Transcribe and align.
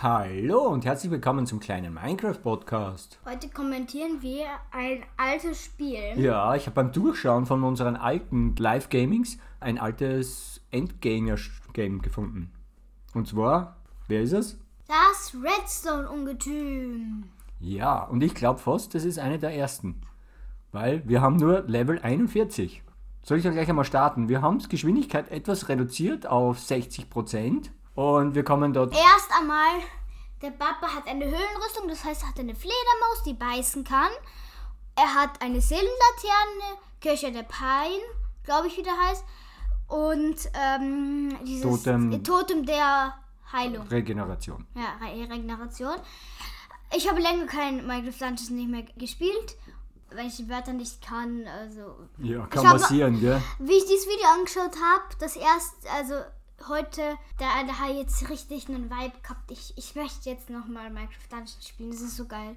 Hallo 0.00 0.68
und 0.68 0.84
herzlich 0.84 1.10
willkommen 1.10 1.44
zum 1.44 1.58
kleinen 1.58 1.92
Minecraft-Podcast. 1.92 3.18
Heute 3.28 3.48
kommentieren 3.48 4.22
wir 4.22 4.46
ein 4.70 5.02
altes 5.16 5.64
Spiel. 5.64 6.12
Ja, 6.14 6.54
ich 6.54 6.66
habe 6.66 6.74
beim 6.76 6.92
Durchschauen 6.92 7.46
von 7.46 7.64
unseren 7.64 7.96
alten 7.96 8.54
Live-Gamings 8.56 9.38
ein 9.58 9.76
altes 9.76 10.60
Endganger-Game 10.70 12.00
gefunden. 12.00 12.52
Und 13.12 13.26
zwar, 13.26 13.78
wer 14.06 14.22
ist 14.22 14.34
es? 14.34 14.60
Das 14.86 15.34
Redstone-Ungetüm. 15.34 17.24
Ja, 17.58 18.04
und 18.04 18.22
ich 18.22 18.36
glaube 18.36 18.60
fast, 18.60 18.94
das 18.94 19.04
ist 19.04 19.18
eine 19.18 19.40
der 19.40 19.52
ersten. 19.52 20.02
Weil 20.70 21.02
wir 21.08 21.22
haben 21.22 21.38
nur 21.38 21.62
Level 21.62 21.98
41. 21.98 22.84
Soll 23.24 23.38
ich 23.38 23.42
da 23.42 23.50
gleich 23.50 23.68
einmal 23.68 23.84
starten? 23.84 24.28
Wir 24.28 24.42
haben 24.42 24.60
Geschwindigkeit 24.60 25.28
etwas 25.32 25.68
reduziert 25.68 26.24
auf 26.24 26.58
60%. 26.58 27.70
Und 27.98 28.36
wir 28.36 28.44
kommen 28.44 28.72
dort. 28.72 28.94
Erst 28.94 29.28
einmal, 29.36 29.80
der 30.40 30.52
Papa 30.52 30.86
hat 30.94 31.08
eine 31.08 31.24
Höhlenrüstung, 31.24 31.88
das 31.88 32.04
heißt, 32.04 32.22
er 32.22 32.28
hat 32.28 32.38
eine 32.38 32.54
Fledermaus, 32.54 33.24
die 33.26 33.34
beißen 33.34 33.82
kann. 33.82 34.12
Er 34.94 35.14
hat 35.16 35.42
eine 35.42 35.60
Seelenlaterne, 35.60 36.78
Kirche 37.00 37.32
der 37.32 37.42
Pein, 37.42 37.98
glaube 38.44 38.68
ich, 38.68 38.76
wie 38.76 38.84
der 38.84 38.96
heißt. 38.96 39.24
Und 39.88 40.36
ähm, 40.54 41.36
dieses 41.44 41.62
Totem. 41.62 42.22
Totem 42.22 42.64
der 42.64 43.14
Heilung. 43.50 43.88
Regeneration. 43.88 44.64
Ja, 44.76 45.04
Re 45.04 45.28
Regeneration. 45.28 45.96
Ich 46.94 47.10
habe 47.10 47.20
länger 47.20 47.46
kein 47.46 47.84
Minecraft 47.84 48.20
Dungeons 48.20 48.50
nicht 48.50 48.70
mehr 48.70 48.84
gespielt, 48.96 49.56
weil 50.14 50.28
ich 50.28 50.36
die 50.36 50.48
Wörter 50.48 50.72
nicht 50.72 51.04
kann. 51.04 51.48
Also, 51.48 51.96
Ja, 52.18 52.46
kann 52.46 52.64
passieren, 52.64 53.18
gell? 53.18 53.42
wie 53.58 53.72
ich 53.72 53.86
dieses 53.86 54.06
Video 54.06 54.28
angeschaut 54.36 54.76
habe, 54.80 55.02
das 55.18 55.34
erst, 55.34 55.74
also 55.92 56.14
heute, 56.68 57.02
da, 57.38 57.46
da 57.66 57.72
hat 57.74 57.94
jetzt 57.94 58.28
richtig 58.30 58.68
einen 58.68 58.90
Vibe 58.90 59.12
gehabt. 59.22 59.50
Ich, 59.50 59.72
ich 59.76 59.94
möchte 59.94 60.28
jetzt 60.30 60.50
nochmal 60.50 60.90
Minecraft 60.90 61.28
Dungeons 61.30 61.58
spielen, 61.66 61.90
das 61.90 62.00
ist 62.00 62.16
so 62.16 62.24
geil. 62.26 62.56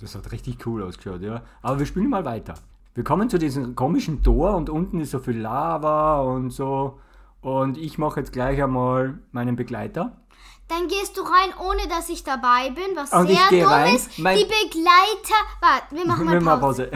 Das 0.00 0.14
hat 0.14 0.32
richtig 0.32 0.66
cool 0.66 0.82
ausgeschaut, 0.82 1.20
ja. 1.22 1.42
Aber 1.62 1.78
wir 1.78 1.86
spielen 1.86 2.08
mal 2.08 2.24
weiter. 2.24 2.54
Wir 2.94 3.04
kommen 3.04 3.30
zu 3.30 3.38
diesem 3.38 3.74
komischen 3.76 4.22
Tor 4.22 4.54
und 4.56 4.68
unten 4.68 5.00
ist 5.00 5.12
so 5.12 5.18
viel 5.18 5.38
Lava 5.38 6.20
und 6.22 6.50
so. 6.50 6.98
Und 7.40 7.76
ich 7.78 7.98
mache 7.98 8.20
jetzt 8.20 8.32
gleich 8.32 8.62
einmal 8.62 9.18
meinen 9.32 9.56
Begleiter. 9.56 10.16
Dann 10.68 10.88
gehst 10.88 11.16
du 11.16 11.22
rein, 11.22 11.50
ohne 11.66 11.86
dass 11.88 12.08
ich 12.08 12.24
dabei 12.24 12.70
bin, 12.70 12.96
was 12.96 13.12
Und 13.12 13.26
sehr 13.28 13.48
dumm 13.50 13.70
rein. 13.70 13.94
ist. 13.96 14.18
Mein- 14.18 14.38
Die 14.38 14.44
Begleiter. 14.44 15.34
Warte, 15.60 15.94
wir 15.96 16.06
machen 16.06 16.26
mal. 16.44 16.58
Pause. 16.58 16.90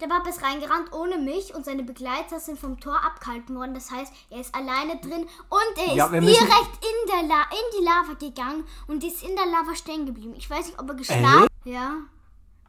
Der 0.00 0.06
Papa 0.06 0.30
ist 0.30 0.42
reingerannt 0.42 0.92
ohne 0.92 1.18
mich 1.18 1.54
und 1.54 1.64
seine 1.64 1.82
Begleiter 1.82 2.40
sind 2.40 2.58
vom 2.58 2.80
Tor 2.80 2.96
abgehalten 3.04 3.54
worden. 3.56 3.74
Das 3.74 3.90
heißt, 3.90 4.12
er 4.30 4.40
ist 4.40 4.54
alleine 4.54 4.98
drin 5.00 5.26
und 5.48 5.86
er 5.88 5.94
Ja, 5.94 6.06
ist 6.06 6.12
wir 6.12 6.20
direkt 6.22 6.78
in, 6.80 7.28
La 7.28 7.42
in 7.50 7.78
die 7.78 7.84
Lava 7.84 8.14
gegangen 8.18 8.64
und 8.86 9.04
ist 9.04 9.22
in 9.22 9.36
der 9.36 9.44
Lava 9.46 9.74
stehen 9.74 10.06
geblieben. 10.06 10.34
Ich 10.36 10.48
weiß 10.48 10.66
nicht, 10.66 10.78
ob 10.80 10.88
er 10.88 10.94
geschlafen 10.94 11.46
Ja. 11.64 11.96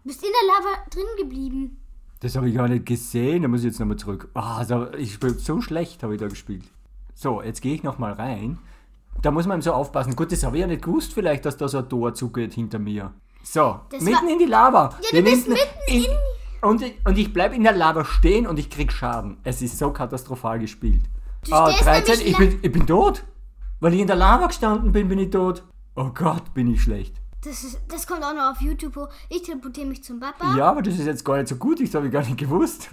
Bist 0.03 0.23
in 0.23 0.29
der 0.29 0.47
Lava 0.55 0.83
drin 0.89 1.05
geblieben. 1.17 1.77
Das 2.19 2.35
habe 2.35 2.49
ich 2.49 2.55
gar 2.55 2.67
nicht 2.67 2.85
gesehen. 2.85 3.43
Da 3.43 3.47
muss 3.47 3.61
ich 3.61 3.67
jetzt 3.67 3.79
nochmal 3.79 3.97
zurück. 3.97 4.29
Ah, 4.33 4.57
also 4.57 4.91
ich 4.93 5.13
spiele 5.13 5.33
so 5.35 5.61
schlecht, 5.61 6.03
habe 6.03 6.15
ich 6.15 6.19
da 6.19 6.27
gespielt. 6.27 6.63
So, 7.15 7.41
jetzt 7.41 7.61
gehe 7.61 7.73
ich 7.75 7.83
nochmal 7.83 8.13
rein. 8.13 8.59
Da 9.21 9.31
muss 9.31 9.45
man 9.47 9.61
so 9.61 9.71
aufpassen. 9.73 10.15
Gut, 10.15 10.31
das 10.31 10.43
habe 10.43 10.57
ich 10.57 10.61
ja 10.61 10.67
nicht 10.67 10.83
gewusst, 10.83 11.13
vielleicht, 11.13 11.45
dass 11.45 11.55
da 11.57 11.67
so 11.67 11.77
ein 11.79 11.87
Tor 11.89 12.13
zugeht 12.13 12.53
hinter 12.53 12.79
mir. 12.79 13.13
So, 13.43 13.79
Das 13.89 14.01
mitten 14.01 14.27
in 14.27 14.39
die 14.39 14.45
Lava. 14.45 14.97
Ja, 15.01 15.11
Wir 15.13 15.23
du 15.23 15.29
bist 15.31 15.47
müssen 15.47 15.61
mitten 15.87 16.05
in- 16.05 16.17
Und, 16.61 16.81
ich- 16.81 16.95
und 17.05 17.17
ich 17.17 17.33
bleibe 17.33 17.55
in 17.55 17.63
der 17.63 17.73
Lava 17.73 18.05
stehen 18.05 18.45
und 18.47 18.59
ich 18.59 18.69
krieg 18.69 18.91
Schaden. 18.91 19.37
Es 19.43 19.61
ist 19.61 19.77
so 19.77 19.91
katastrophal 19.91 20.59
gespielt. 20.59 21.03
Du 21.47 21.53
Ah, 21.53 21.71
stehst 21.71 21.85
13, 21.87 22.17
nämlich 22.17 22.27
ich 22.31 22.37
bin, 22.37 22.59
ich 22.61 22.71
bin 22.71 22.85
tot. 22.87 23.23
Weil 23.79 23.95
ich 23.95 23.99
in 24.01 24.07
der 24.07 24.15
Lava 24.15 24.45
gestanden 24.47 24.91
bin, 24.91 25.07
bin 25.07 25.17
ich 25.17 25.31
tot. 25.31 25.63
Oh 25.95 26.11
Gott, 26.13 26.53
bin 26.53 26.71
ich 26.71 26.83
schlecht. 26.83 27.15
Das, 27.43 27.63
ist, 27.63 27.81
das 27.87 28.05
kommt 28.05 28.23
auch 28.23 28.35
noch 28.35 28.51
auf 28.51 28.61
YouTube 28.61 28.95
hoch. 28.95 29.09
Ich 29.29 29.41
teleportiere 29.41 29.87
mich 29.87 30.03
zum 30.03 30.19
Papa. 30.19 30.55
Ja, 30.55 30.69
aber 30.69 30.83
das 30.83 30.93
ist 30.99 31.07
jetzt 31.07 31.25
gar 31.25 31.37
nicht 31.37 31.47
so 31.47 31.55
gut, 31.55 31.81
das 31.81 31.95
habe 31.95 32.05
ich 32.05 32.11
gar 32.13 32.21
nicht 32.23 32.37
gewusst. 32.37 32.89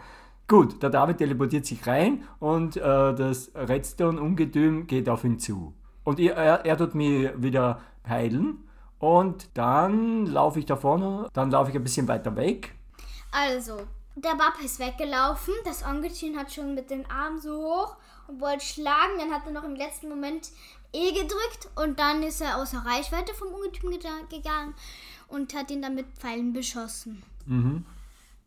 gut, 0.48 0.82
der 0.82 0.90
David 0.90 1.18
teleportiert 1.18 1.64
sich 1.64 1.86
rein 1.86 2.24
und 2.40 2.76
äh, 2.76 2.80
das 2.80 3.52
Redstone-Ungetüm 3.54 4.86
geht 4.88 5.08
auf 5.08 5.22
ihn 5.24 5.38
zu. 5.38 5.74
Und 6.04 6.18
er, 6.18 6.34
er, 6.36 6.64
er 6.66 6.76
tut 6.76 6.94
mich 6.96 7.30
wieder 7.36 7.80
heilen 8.08 8.64
und 8.98 9.48
dann 9.54 10.26
laufe 10.26 10.58
ich 10.58 10.66
da 10.66 10.74
vorne, 10.76 11.28
dann 11.32 11.52
laufe 11.52 11.70
ich 11.70 11.76
ein 11.76 11.84
bisschen 11.84 12.08
weiter 12.08 12.34
weg. 12.34 12.74
Also, 13.32 13.78
der 14.14 14.30
Papa 14.30 14.62
ist 14.62 14.78
weggelaufen. 14.78 15.54
Das 15.64 15.84
Onkelchen 15.84 16.38
hat 16.38 16.52
schon 16.52 16.74
mit 16.74 16.90
den 16.90 17.10
Armen 17.10 17.40
so 17.40 17.56
hoch 17.56 17.96
und 18.28 18.40
wollte 18.40 18.64
schlagen. 18.64 19.18
Dann 19.18 19.32
hat 19.32 19.46
er 19.46 19.52
noch 19.52 19.64
im 19.64 19.74
letzten 19.74 20.08
Moment 20.08 20.50
E 20.94 21.12
gedrückt 21.12 21.70
und 21.74 21.98
dann 21.98 22.22
ist 22.22 22.42
er 22.42 22.58
außer 22.58 22.84
Reichweite 22.84 23.32
vom 23.32 23.48
Ungetüm 23.48 23.90
gegangen 24.28 24.74
und 25.28 25.54
hat 25.54 25.70
ihn 25.70 25.80
dann 25.80 25.94
mit 25.94 26.06
Pfeilen 26.18 26.52
beschossen. 26.52 27.22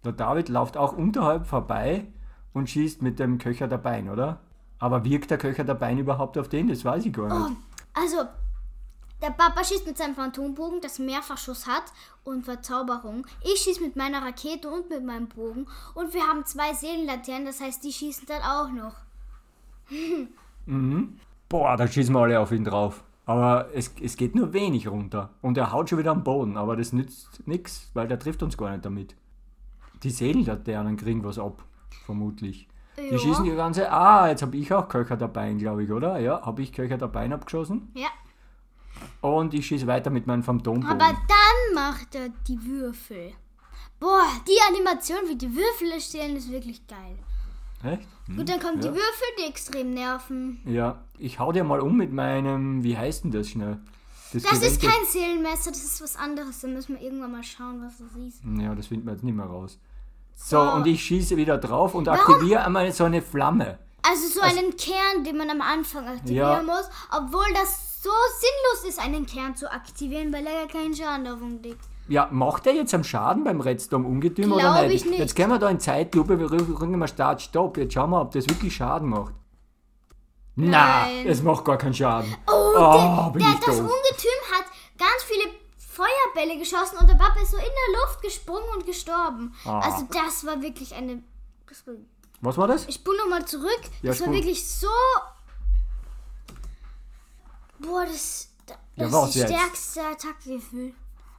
Der 0.04 0.12
David 0.12 0.50
läuft 0.50 0.78
auch 0.78 0.94
unterhalb 0.94 1.48
vorbei 1.48 2.06
und 2.54 2.70
schießt 2.70 3.02
mit 3.02 3.18
dem 3.18 3.40
Köcher 3.40 3.68
der 3.68 3.80
Bein, 3.80 4.10
oder? 4.10 4.42
Aber 4.78 5.04
wirkt 5.04 5.32
der 5.32 5.40
Köcher 5.40 5.64
der 5.64 5.74
Bein 5.74 5.98
überhaupt 5.98 6.38
auf 6.38 6.48
den? 6.48 6.68
Das 6.68 6.86
weiß 6.86 7.08
ich 7.08 7.14
gar 7.14 7.50
nicht. 7.50 7.58
Also, 7.96 8.18
der 9.22 9.32
Papa 9.32 9.64
schießt 9.64 9.88
mit 9.88 9.98
seinem 9.98 10.16
Phantombogen, 10.16 10.82
das 10.82 11.00
Mehrfachschuss 11.00 11.68
hat 11.68 11.84
und 12.24 12.44
Verzauberung. 12.46 13.26
Ich 13.44 13.62
schieße 13.62 13.82
mit 13.82 13.96
meiner 13.96 14.22
Rakete 14.22 14.70
und 14.70 14.90
mit 14.90 15.04
meinem 15.06 15.28
Bogen. 15.28 15.68
Und 15.94 16.14
wir 16.14 16.24
haben 16.24 16.46
zwei 16.46 16.74
Seelenlaternen, 16.74 17.46
das 17.46 17.62
heißt, 17.62 17.84
die 17.84 17.94
schießen 17.94 18.26
dann 18.28 18.42
auch 18.42 18.70
noch. 18.72 18.96
Boah, 21.50 21.78
da 21.78 21.88
schießen 21.88 22.14
wir 22.14 22.22
alle 22.22 22.40
auf 22.40 22.52
ihn 22.52 22.64
drauf. 22.64 23.04
Aber 23.28 23.70
es, 23.74 23.92
es 24.02 24.18
geht 24.18 24.36
nur 24.36 24.54
wenig 24.54 24.88
runter. 24.88 25.30
Und 25.42 25.58
er 25.58 25.72
haut 25.72 25.90
schon 25.90 25.98
wieder 26.00 26.12
am 26.12 26.24
Boden. 26.24 26.58
Aber 26.58 26.76
das 26.76 26.94
nützt 26.94 27.48
nichts, 27.48 27.90
weil 27.94 28.08
der 28.08 28.20
trifft 28.20 28.44
uns 28.44 28.58
gar 28.58 28.72
nicht 28.72 28.86
damit. 28.86 29.16
Die 30.04 30.12
Seelenlaternen 30.12 30.98
kriegen 30.98 31.24
was 31.24 31.40
ab, 31.40 31.64
vermutlich. 32.06 32.68
Die 32.98 33.08
Ja. 33.14 33.18
schießen 33.18 33.44
die 33.46 33.52
ganze. 33.56 33.92
Ah, 33.92 34.28
jetzt 34.30 34.42
habe 34.44 34.56
ich 34.58 34.72
auch 34.74 34.88
Köcher 34.88 35.18
der 35.18 35.28
Bein, 35.28 35.58
glaube 35.58 35.84
ich, 35.84 35.92
oder? 35.92 36.20
Ja, 36.20 36.46
habe 36.46 36.62
ich 36.62 36.72
Köcher 36.72 36.98
der 36.98 37.08
Bein 37.08 37.34
abgeschossen. 37.34 37.92
Ja. 37.96 38.08
Und 39.22 39.54
ich 39.54 39.68
schieße 39.68 39.88
weiter 39.88 40.10
mit 40.10 40.28
meinem 40.28 40.44
Phantombogen. 40.44 40.90
Aber 40.90 41.14
dann 41.14 41.74
macht 41.74 42.16
er 42.16 42.30
die 42.48 42.64
Würfel. 42.66 43.34
Boah, 44.00 44.28
die 44.48 44.58
Animation, 44.74 45.20
wie 45.28 45.36
die 45.36 45.56
Würfel 45.56 45.92
erstellen, 45.92 46.36
ist 46.36 46.52
wirklich 46.52 46.86
geil. 46.88 47.18
Echt? 47.84 48.08
Hm, 48.28 48.38
Gut, 48.38 48.50
dann 48.50 48.60
kommen 48.60 48.82
ja. 48.82 48.90
die 48.90 48.96
Würfel, 48.96 49.28
die 49.40 49.50
extrem 49.50 49.94
nerven. 49.94 50.62
Ja, 50.66 51.04
ich 51.18 51.40
hau 51.40 51.52
dir 51.52 51.64
mal 51.64 51.80
um 51.80 51.96
mit 51.98 52.12
meinem. 52.12 52.84
Wie 52.84 52.98
heißt 52.98 53.24
denn 53.24 53.32
das 53.32 53.50
schnell? 53.50 53.78
Das 54.34 54.44
ist 54.44 54.50
gewählte- 54.82 54.88
kein 54.88 55.06
Seelenmesser, 55.08 55.72
das 55.72 55.84
ist 55.84 56.02
was 56.02 56.16
anderes. 56.18 56.60
Da 56.62 56.68
müssen 56.68 56.96
wir 56.96 57.02
irgendwann 57.02 57.32
mal 57.32 57.44
schauen, 57.44 57.82
was 57.86 57.98
das 58.00 58.16
ist. 58.22 58.42
Ja, 58.60 58.76
das 58.76 58.88
finden 58.88 59.06
wir 59.06 59.14
jetzt 59.14 59.24
nicht 59.24 59.36
mehr 59.36 59.46
raus. 59.46 59.78
So, 60.36 60.58
So. 60.62 60.72
und 60.74 60.88
ich 60.88 61.02
schieße 61.04 61.38
wieder 61.38 61.58
drauf 61.58 61.94
und 61.96 62.08
Warum? 62.08 62.20
aktiviere 62.20 62.66
einmal 62.66 62.92
so 62.92 63.06
eine 63.06 63.22
Flamme. 63.22 63.78
Also 64.02 64.28
so 64.28 64.42
einen 64.42 64.76
Kern, 64.76 65.24
den 65.24 65.38
man 65.38 65.50
am 65.50 65.62
Anfang 65.62 66.06
aktivieren 66.08 66.36
Ja. 66.36 66.64
muss, 66.64 66.90
obwohl 67.12 67.46
das 67.54 67.85
so 68.06 68.12
sinnlos 68.40 68.90
ist, 68.90 69.00
einen 69.00 69.26
Kern 69.26 69.56
zu 69.56 69.72
aktivieren, 69.72 70.32
weil 70.32 70.46
er 70.46 70.62
ja 70.62 70.68
keinen 70.68 70.94
Schaden 70.96 71.26
davon 71.26 71.62
legt. 71.64 71.82
Ja, 72.08 72.30
macht 72.32 72.68
er 72.68 72.74
jetzt 72.74 72.94
am 72.94 73.04
Schaden 73.04 73.44
beim 73.44 73.62
Redstone-Ungetüm 73.62 74.52
oder 74.52 74.62
Glaub 74.62 74.88
nicht? 74.88 75.06
ich 75.06 75.10
nicht. 75.10 75.20
Jetzt 75.20 75.36
können 75.36 75.50
wir 75.50 75.58
da 75.58 75.70
in 75.70 75.80
Zeitlupe, 75.80 76.38
wir 76.40 76.52
rücken 76.52 77.00
mal 77.00 77.08
Start, 77.08 77.42
Stopp. 77.42 77.78
Jetzt 77.78 77.94
schauen 77.94 78.12
wir, 78.12 78.22
ob 78.22 78.32
das 78.32 78.48
wirklich 78.48 78.76
Schaden 78.76 79.10
macht. 79.10 79.34
Na, 80.56 81.06
Nein. 81.06 81.28
es 81.28 81.42
macht 81.42 81.66
gar 81.66 81.78
keinen 81.78 81.96
Schaden. 81.96 82.34
Oh, 82.48 82.74
Oh, 82.78 83.30
bin 83.32 83.42
der, 83.42 83.54
ich 83.54 83.60
das 83.60 83.78
doof. 83.78 83.90
Ungetüm 83.90 84.40
hat 84.54 84.66
ganz 84.98 85.24
viele 85.26 85.50
Feuerbälle 85.78 86.60
geschossen 86.60 86.98
und 87.00 87.10
der 87.10 87.16
Papa 87.16 87.40
ist 87.42 87.52
so 87.52 87.58
in 87.58 87.64
der 87.64 88.02
Luft 88.02 88.22
gesprungen 88.22 88.70
und 88.76 88.86
gestorben. 88.86 89.54
Ah. 89.66 89.80
Also 89.80 90.06
das 90.12 90.46
war 90.46 90.62
wirklich 90.62 90.94
eine... 90.94 91.24
Was 92.42 92.58
war 92.58 92.68
das? 92.68 92.88
ich 92.88 92.96
spule 92.96 93.18
nochmal 93.18 93.46
zurück. 93.46 93.82
Ja, 94.02 94.12
das 94.12 94.22
war 94.22 94.32
wirklich 94.32 94.70
so... 94.70 94.88
Boah, 97.86 98.06
das, 98.06 98.50
das 98.66 98.78
Ja, 99.12 99.26
ist 99.26 99.34
die 99.36 99.40
jetzt? 99.40 99.50
stärkste 99.54 100.02
Attacke-Gefühl. 100.02 100.94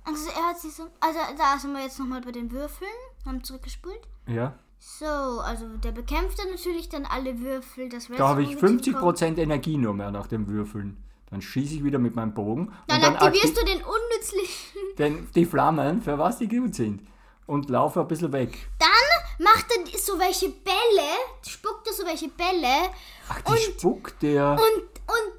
Also 0.04 0.28
er 0.30 0.50
hat 0.50 0.58
sich 0.60 0.72
so... 0.74 0.84
Also 1.00 1.18
da 1.36 1.58
sind 1.58 1.72
wir 1.72 1.82
jetzt 1.82 1.98
nochmal 1.98 2.20
bei 2.20 2.32
den 2.32 2.50
Würfeln. 2.52 2.90
Haben 3.24 3.42
zurückgespult. 3.42 4.00
Ja. 4.28 4.54
So, 4.78 5.06
also 5.06 5.66
der 5.78 5.90
bekämpft 5.92 6.38
dann 6.38 6.50
natürlich 6.50 6.88
dann 6.88 7.06
alle 7.06 7.40
Würfel. 7.40 7.88
Das 7.88 8.06
Da 8.08 8.28
habe 8.28 8.42
ich 8.42 8.50
Redstone-Ungetüm 8.50 8.94
kommt. 8.94 9.18
50% 9.18 9.38
Energie 9.38 9.76
nur 9.78 9.94
mehr 9.94 10.10
nach 10.12 10.26
dem 10.28 10.46
Würfeln. 10.48 11.02
Dann 11.30 11.42
schieße 11.42 11.74
ich 11.74 11.84
wieder 11.84 11.98
mit 11.98 12.14
meinem 12.14 12.34
Bogen. 12.34 12.72
Dann, 12.86 13.00
dann 13.00 13.16
aktivierst 13.16 13.56
akti- 13.58 13.60
du 13.60 13.64
den 13.64 13.82
unnützlichen... 13.84 14.80
den, 14.98 15.28
die 15.34 15.44
Flammen, 15.44 16.02
für 16.02 16.18
was 16.18 16.38
die 16.38 16.46
gut 16.46 16.74
sind. 16.76 17.04
Und 17.46 17.68
laufe 17.68 18.00
ein 18.00 18.06
bisschen 18.08 18.32
weg. 18.32 18.68
Dann 18.78 19.44
macht 19.44 19.66
er 19.76 19.98
so 19.98 20.18
welche 20.18 20.50
Bälle, 20.50 21.08
spuckt 21.46 21.86
er 21.88 21.92
so 21.94 22.04
welche 22.04 22.28
Bälle 22.28 22.90
Ach, 23.28 23.40
die 23.40 23.50
Und- 23.52 23.58
spuckt 23.58 24.22
der. 24.22 24.52
und, 24.52 24.82
und 24.82 25.35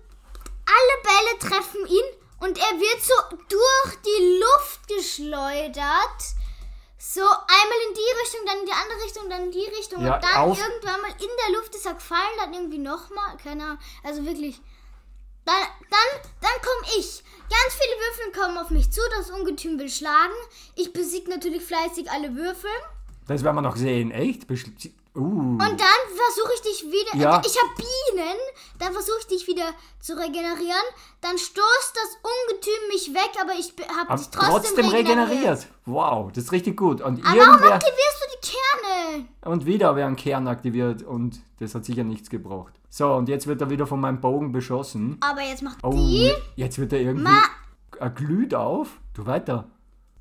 alle 0.68 0.96
Bälle 1.04 1.40
treffen 1.40 1.88
ihn 1.88 2.04
und 2.40 2.58
er 2.58 2.80
wird 2.80 3.02
so 3.02 3.38
durch 3.48 3.96
die 4.06 4.40
Luft 4.40 4.88
geschleudert. 4.88 6.22
So 7.00 7.22
einmal 7.22 7.80
in 7.88 7.94
die 7.94 8.20
Richtung, 8.22 8.42
dann 8.46 8.60
in 8.60 8.66
die 8.66 8.72
andere 8.72 9.04
Richtung, 9.04 9.30
dann 9.30 9.44
in 9.46 9.52
die 9.52 9.76
Richtung 9.78 10.04
Ja, 10.04 10.16
und 10.16 10.24
dann 10.24 10.50
irgendwann 10.50 11.02
mal 11.02 11.12
in 11.12 11.30
der 11.46 11.58
Luft 11.58 11.74
ist 11.76 11.86
er 11.86 11.94
gefallen, 11.94 12.38
dann 12.40 12.54
irgendwie 12.54 12.80
nochmal, 12.80 13.38
keine 13.42 13.64
Ahnung. 13.64 13.80
Also 14.04 14.26
wirklich, 14.26 14.60
Dann, 15.46 15.56
dann, 15.90 16.22
dann 16.42 16.62
komme 16.62 17.00
ich. 17.00 17.24
Ganz 17.50 17.76
viele 17.80 17.96
Würfel 17.96 18.32
kommen 18.42 18.58
auf 18.58 18.70
mich 18.70 18.92
zu, 18.92 19.00
das 19.16 19.30
Ungetüm 19.30 19.80
will 19.80 19.90
schlagen. 19.90 20.34
Ich 20.76 20.92
besiege 20.92 21.30
natürlich 21.30 21.64
fleißig 21.64 22.12
alle 22.12 22.36
Würfel. 22.36 22.70
Das 23.28 23.44
werden 23.44 23.56
wir 23.56 23.62
noch 23.62 23.78
sehen, 23.78 24.12
echt? 24.12 24.46
Uh. 25.18 25.22
Und 25.22 25.60
dann 25.60 26.02
versuche 26.08 26.54
ich 26.56 26.62
dich 26.62 26.84
wieder. 26.92 27.16
Ja. 27.20 27.42
Ich 27.46 27.58
habe 27.58 27.72
Bienen. 27.76 28.38
Dann 28.80 28.94
versuche 28.94 29.18
ich 29.22 29.28
dich 29.28 29.48
wieder 29.48 29.74
zu 30.00 30.14
regenerieren. 30.14 30.86
Dann 31.22 31.38
stoßt 31.38 31.94
das 31.96 32.18
Ungetüm 32.22 32.88
mich 32.90 33.14
weg, 33.14 33.32
aber 33.42 33.54
ich 33.58 33.74
habe 33.98 34.10
Hab 34.10 34.18
dich 34.18 34.28
trotzdem, 34.30 34.76
trotzdem, 34.76 34.90
regeneriert. 34.90 35.68
Wow, 35.86 36.32
das 36.32 36.46
ist 36.46 36.52
richtig 36.52 36.78
gut. 36.78 37.02
Und 37.02 37.26
Aber 37.26 37.38
warum 37.40 37.72
aktivierst 37.72 38.22
du 38.22 38.38
die 38.38 38.52
Kerne? 38.52 39.26
Und 39.44 39.66
wieder 39.66 39.96
werden 39.96 40.16
Kern 40.16 40.48
aktiviert 40.48 41.02
und 41.02 41.40
das 41.60 41.74
hat 41.74 41.84
sicher 41.86 42.04
nichts 42.04 42.30
gebraucht. 42.30 42.74
So, 42.90 43.12
und 43.14 43.28
jetzt 43.30 43.48
wird 43.48 43.60
er 43.62 43.70
wieder 43.70 43.88
von 43.88 44.00
meinem 44.00 44.22
Bogen 44.22 44.52
beschossen. 44.52 45.18
Aber 45.22 45.42
jetzt 45.42 45.64
macht 45.64 45.80
Oh, 45.84 45.92
die. 45.92 46.32
jetzt 46.56 46.78
wird 46.78 46.94
er 46.94 47.00
irgendwie. 47.00 47.24
Ma- 47.24 47.44
Er 48.00 48.10
glüht 48.12 48.54
auf. 48.54 49.00
Du 49.16 49.26
weiter. 49.26 49.68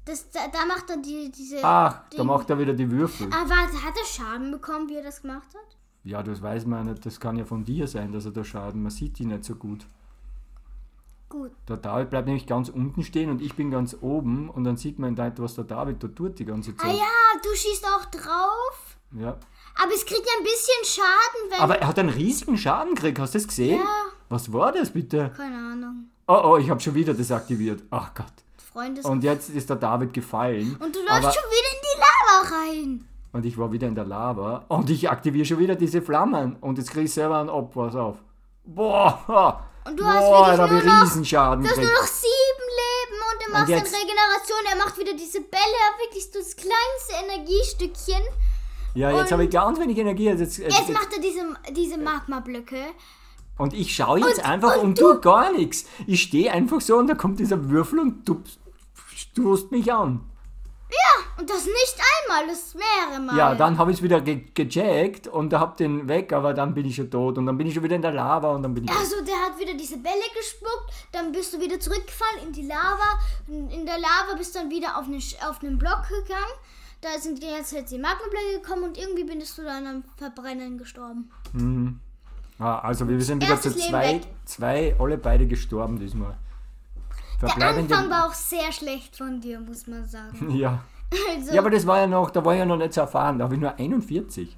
Das, 0.07 0.31
da, 0.31 0.47
da 0.53 0.65
macht 0.65 0.89
er 0.89 0.97
die, 0.99 1.31
diese. 1.31 1.59
Ach, 1.63 2.03
da 2.17 2.25
macht 2.25 2.49
er 2.49 2.59
wieder 2.59 2.73
die 2.73 2.91
Würfel. 2.91 3.29
Ah, 3.31 3.45
warte, 3.49 3.83
hat 3.83 3.95
er 3.99 4.05
Schaden 4.07 4.51
bekommen, 4.53 4.89
wie 4.89 4.97
er 4.97 5.03
das 5.03 5.21
gemacht 5.21 5.49
hat? 5.55 5.77
Ja, 6.05 6.23
das 6.23 6.41
weiß 6.41 6.65
man 6.67 6.87
nicht. 6.87 7.05
Das 7.05 7.19
kann 7.21 7.37
ja 7.37 7.45
von 7.45 7.65
dir 7.65 7.89
sein, 7.89 8.13
dass 8.13 8.25
er 8.25 8.31
da 8.31 8.45
Schaden. 8.45 8.83
Man 8.83 8.93
sieht 8.93 9.19
die 9.19 9.27
nicht 9.27 9.45
so 9.45 9.57
gut. 9.57 9.85
Gut. 11.29 11.51
Der 11.69 11.77
David 11.77 12.11
bleibt 12.11 12.29
nämlich 12.29 12.47
ganz 12.47 12.69
unten 12.69 13.03
stehen 13.03 13.31
und 13.31 13.43
ich 13.43 13.55
bin 13.57 13.73
ganz 13.73 13.97
oben 14.01 14.49
und 14.49 14.63
dann 14.63 14.77
sieht 14.77 15.01
man 15.01 15.17
was 15.19 15.57
der 15.57 15.65
David 15.65 16.01
da 16.03 16.07
tut 16.07 16.39
die 16.39 16.45
ganze 16.45 16.71
Ah 16.79 16.83
Zeit. 16.83 16.95
ja, 16.97 17.41
du 17.43 17.49
schießt 17.55 17.85
auch 17.85 18.05
drauf. 18.07 18.97
ja. 19.13 19.37
Aber 19.79 19.93
es 19.93 20.07
kriegt 20.07 20.25
ja 20.25 20.33
ein 20.39 20.45
bisschen 20.45 20.85
Schaden, 20.85 21.51
wenn. 21.51 21.61
Aber 21.61 21.79
er 21.81 21.89
hat 21.89 21.99
einen 21.99 22.09
riesigen 22.09 22.57
Schaden 22.57 22.95
gekriegt, 22.95 23.19
hast 23.19 23.35
du 23.35 23.39
das 23.39 23.49
gesehen? 23.49 23.81
Ja. 23.81 23.87
Was 24.29 24.51
war 24.53 24.73
das 24.73 24.91
bitte? 24.91 25.33
Keine 25.37 25.57
Ahnung. 25.57 26.09
Oh 26.29 26.41
oh, 26.45 26.57
ich 26.57 26.71
habe 26.71 26.81
schon 26.81 26.95
wieder 26.95 27.13
desaktiviert. 27.13 27.83
Ach 27.91 28.15
Gott. 28.15 28.33
Freundes. 28.77 29.07
Und 29.07 29.25
jetzt 29.25 29.49
ist 29.49 29.71
der 29.71 29.77
David 29.77 30.13
gefallen. 30.13 30.77
Und 30.79 30.95
du 30.95 31.01
läufst 31.01 31.35
schon 31.35 31.51
wieder 31.51 31.71
in 31.73 31.81
die 31.83 31.99
Lava 31.99 32.57
rein. 32.57 33.09
Und 33.33 33.47
ich 33.47 33.57
war 33.57 33.73
wieder 33.73 33.87
in 33.89 33.95
der 33.95 34.05
Lava. 34.05 34.67
Und 34.69 34.91
ich 34.91 35.09
aktiviere 35.11 35.47
schon 35.47 35.59
wieder 35.59 35.77
diese 35.77 36.03
Flammen. 36.03 36.57
Und 36.61 36.77
jetzt 36.77 36.91
krieg 36.91 37.05
ich 37.07 37.15
selber 37.15 37.39
einen 37.41 37.71
pass 37.71 37.95
auf. 37.97 38.19
Boah. 38.65 39.65
Und 39.87 39.99
du 39.99 40.05
hast 40.05 40.21
Boah, 40.21 40.39
wirklich 40.49 40.57
da 40.59 40.63
habe 40.65 40.75
nur 40.75 40.83
noch- 40.85 41.03
Riesenschaden 41.05 41.65
Du 41.65 41.71
hast 41.71 41.77
nur 41.79 41.87
noch 41.87 42.07
sieben 42.07 42.67
Leben 42.83 43.19
und 43.31 43.47
du 43.47 43.53
machst 43.53 43.69
dann 43.71 43.79
jetzt- 43.79 43.95
Regeneration. 43.95 44.63
Er 44.71 44.77
macht 44.77 44.99
wieder 44.99 45.15
diese 45.15 45.41
Bälle, 45.41 45.81
wirklich 46.03 46.31
das 46.33 46.55
kleinste 46.57 47.25
Energiestückchen. 47.25 48.23
Ja, 48.95 49.11
jetzt 49.11 49.33
habe 49.33 49.45
ich 49.45 49.51
ganz 49.51 49.79
wenig 49.81 49.97
Energie. 49.97 50.25
Jetzt, 50.25 50.41
jetzt, 50.41 50.59
Jetzt 50.59 50.91
macht 50.91 51.09
er 51.15 51.21
diese, 51.23 51.41
diese 51.73 51.97
Magma-Blöcke. 51.99 52.85
Und 53.59 53.73
ich 53.73 53.95
schaue 53.95 54.19
jetzt 54.21 54.39
Und- 54.41 54.45
einfach 54.45 54.77
und 54.77 54.83
und, 54.89 54.99
tu 54.99 55.19
gar 55.21 55.51
nichts. 55.53 55.87
Ich 56.07 56.21
stehe 56.23 56.53
einfach 56.53 56.81
so 56.83 56.97
und 56.99 57.07
da 57.07 57.15
kommt 57.15 57.39
dieser 57.41 57.71
Würfel 57.71 58.01
und 58.01 58.27
du 59.35 59.57
stoßt 59.57 59.71
mich 59.73 59.93
an. 59.93 60.21
Und 61.39 61.51
das 61.51 61.67
nicht 61.67 61.99
einmal, 62.25 62.47
das 62.49 62.75
mehrere 62.75 63.21
Mal. 63.21 63.37
Ja, 63.37 63.55
dann 63.55 63.77
habe 63.77 63.91
ich 63.91 63.99
es 63.99 64.03
wieder 64.03 64.23
ge 64.23 64.45
gecheckt 64.55 65.29
und 65.29 65.53
hab 65.53 65.77
den 65.77 66.09
weg, 66.09 66.33
aber 66.33 66.55
dann 66.55 66.73
bin 66.73 66.87
ich 66.87 66.97
schon 66.97 67.11
tot 67.11 67.37
und 67.37 67.45
dann 67.45 67.59
bin 67.59 67.67
ich 67.67 67.75
schon 67.75 67.83
wieder 67.83 67.97
in 67.97 68.01
der 68.01 68.13
Lava 68.13 68.55
und 68.55 68.63
dann 68.63 68.73
bin 68.73 68.85
ich. 68.85 68.91
Also 68.91 69.17
der 69.23 69.35
hat 69.45 69.59
wieder 69.61 69.75
diese 69.75 69.99
Bälle 69.99 70.23
gespuckt, 70.35 70.95
dann 71.13 71.33
bist 71.33 71.53
du 71.53 71.61
wieder 71.61 71.79
zurückgefallen 71.79 72.47
in 72.47 72.53
die 72.55 72.63
Lava. 72.67 73.19
Und 73.49 73.71
in 73.71 73.85
der 73.85 73.99
Lava 73.99 74.35
bist 74.39 74.55
du 74.55 74.61
dann 74.61 74.71
wieder 74.71 74.97
auf 74.97 75.05
einen, 75.05 75.21
Sch- 75.21 75.37
auf 75.47 75.63
einen 75.63 75.77
Block 75.79 76.05
gegangen. 76.09 76.57
Da 77.03 77.19
sind 77.21 77.43
dir 77.43 77.51
jetzt 77.51 77.73
jetzt 77.73 77.93
die 77.93 77.99
Magmablöcke 77.99 78.63
gekommen 78.63 78.85
und 78.85 78.97
irgendwie 78.97 79.25
bist 79.25 79.59
du 79.59 79.63
dann 79.63 79.87
am 79.87 80.05
Verbrennen 80.17 80.79
gestorben. 80.79 81.31
Ah, 82.59 82.79
also 82.79 83.07
wir 83.07 83.21
sind 83.21 83.43
wieder 83.43 83.61
zu 83.61 83.77
zwei, 83.77 84.15
weg. 84.15 84.23
zwei, 84.47 84.97
alle 84.99 85.19
beide 85.19 85.47
gestorben 85.47 85.99
diesmal. 85.99 86.39
Der 87.41 87.49
Verbleibende- 87.51 87.95
Anfang 87.95 88.11
war 88.11 88.27
auch 88.27 88.33
sehr 88.35 88.73
schlecht 88.73 89.17
von 89.17 89.41
dir, 89.41 89.61
muss 89.61 89.87
man 89.87 90.05
sagen. 90.07 90.55
Ja. 90.57 90.83
Also, 91.37 91.53
ja, 91.55 91.61
aber 91.61 91.71
das 91.71 91.87
war 91.87 91.99
ja 92.01 92.07
noch, 92.09 92.31
da 92.31 92.45
war 92.45 92.53
ich 92.55 92.59
ja 92.59 92.67
noch 92.67 92.77
nicht 92.77 92.93
so 92.93 93.03
erfahren, 93.03 93.39
da 93.39 93.45
habe 93.45 93.55
ich 93.55 93.61
nur 93.61 93.79
41. 93.79 94.57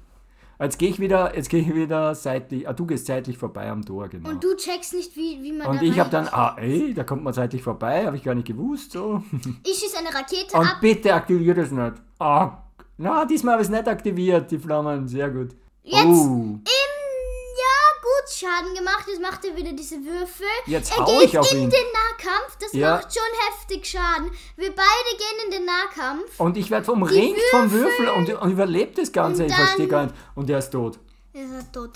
Jetzt 0.59 0.79
gehe 0.79 0.89
ich 0.89 0.99
wieder, 0.99 1.35
jetzt 1.35 1.47
gehe 1.47 1.61
ich 1.61 1.73
wieder 1.73 2.15
seitlich, 2.15 2.67
ah, 2.67 2.73
du 2.73 2.85
gehst 2.87 3.05
seitlich 3.05 3.37
vorbei 3.37 3.69
am 3.69 3.85
Tor, 3.85 4.07
genau. 4.09 4.29
und 4.29 4.43
du 4.43 4.55
checkst 4.55 4.93
nicht, 4.95 5.15
wie, 5.15 5.41
wie 5.43 5.53
man 5.53 5.67
Und 5.67 5.81
ich 5.83 5.97
habe 5.99 6.09
dann, 6.09 6.27
ah 6.29 6.55
ey, 6.57 6.93
da 6.95 7.03
kommt 7.03 7.23
man 7.23 7.33
seitlich 7.33 7.61
vorbei, 7.61 8.05
habe 8.07 8.17
ich 8.17 8.23
gar 8.23 8.33
nicht 8.33 8.47
gewusst, 8.47 8.91
so. 8.93 9.23
Ich 9.63 9.77
schieße 9.77 9.99
eine 9.99 10.09
Rakete 10.13 10.57
Und 10.57 10.65
ab. 10.65 10.77
bitte 10.81 11.13
aktiviert 11.13 11.59
es 11.59 11.69
nicht. 11.71 11.93
Ah, 12.17 12.57
na, 12.97 13.25
diesmal 13.25 13.53
habe 13.53 13.61
ich 13.61 13.69
es 13.69 13.71
nicht 13.73 13.87
aktiviert, 13.87 14.49
die 14.49 14.57
Flammen, 14.57 15.07
sehr 15.07 15.29
gut. 15.29 15.49
Jetzt 15.83 16.03
Oh, 16.05 16.33
im, 16.35 16.63
Schaden 18.37 18.73
gemacht. 18.75 19.05
Jetzt 19.07 19.21
macht 19.21 19.45
er 19.45 19.55
wieder 19.55 19.71
diese 19.73 19.95
Würfel. 20.03 20.45
Jetzt 20.65 20.91
er 20.97 21.05
geht 21.05 21.23
ich 21.23 21.37
auf 21.39 21.51
in 21.51 21.63
ihn. 21.63 21.69
den 21.69 21.85
Nahkampf. 21.93 22.57
Das 22.59 22.73
Ja. 22.73 22.95
macht 22.95 23.13
schon 23.13 23.23
heftig 23.49 23.85
Schaden. 23.85 24.31
Wir 24.57 24.75
beide 24.75 25.17
gehen 25.17 25.45
in 25.45 25.51
den 25.51 25.65
Nahkampf. 25.65 26.39
und 26.39 26.57
ich 26.57 26.69
werde 26.69 26.91
umringt 26.91 27.39
vom 27.51 27.71
Würfel 27.71 28.09
und, 28.09 28.29
und 28.33 28.51
überlebt 28.51 28.97
das 28.97 29.11
Ganze, 29.11 29.43
Und 29.43 29.49
ich 29.49 29.55
verstehe 29.55 29.87
gar 29.87 30.03
nicht. 30.03 30.15
Und 30.35 30.49
er 30.49 30.59
ist 30.59 30.69
tot. 30.71 30.99
Ist 31.33 31.51
er 31.51 31.71
tot. 31.71 31.91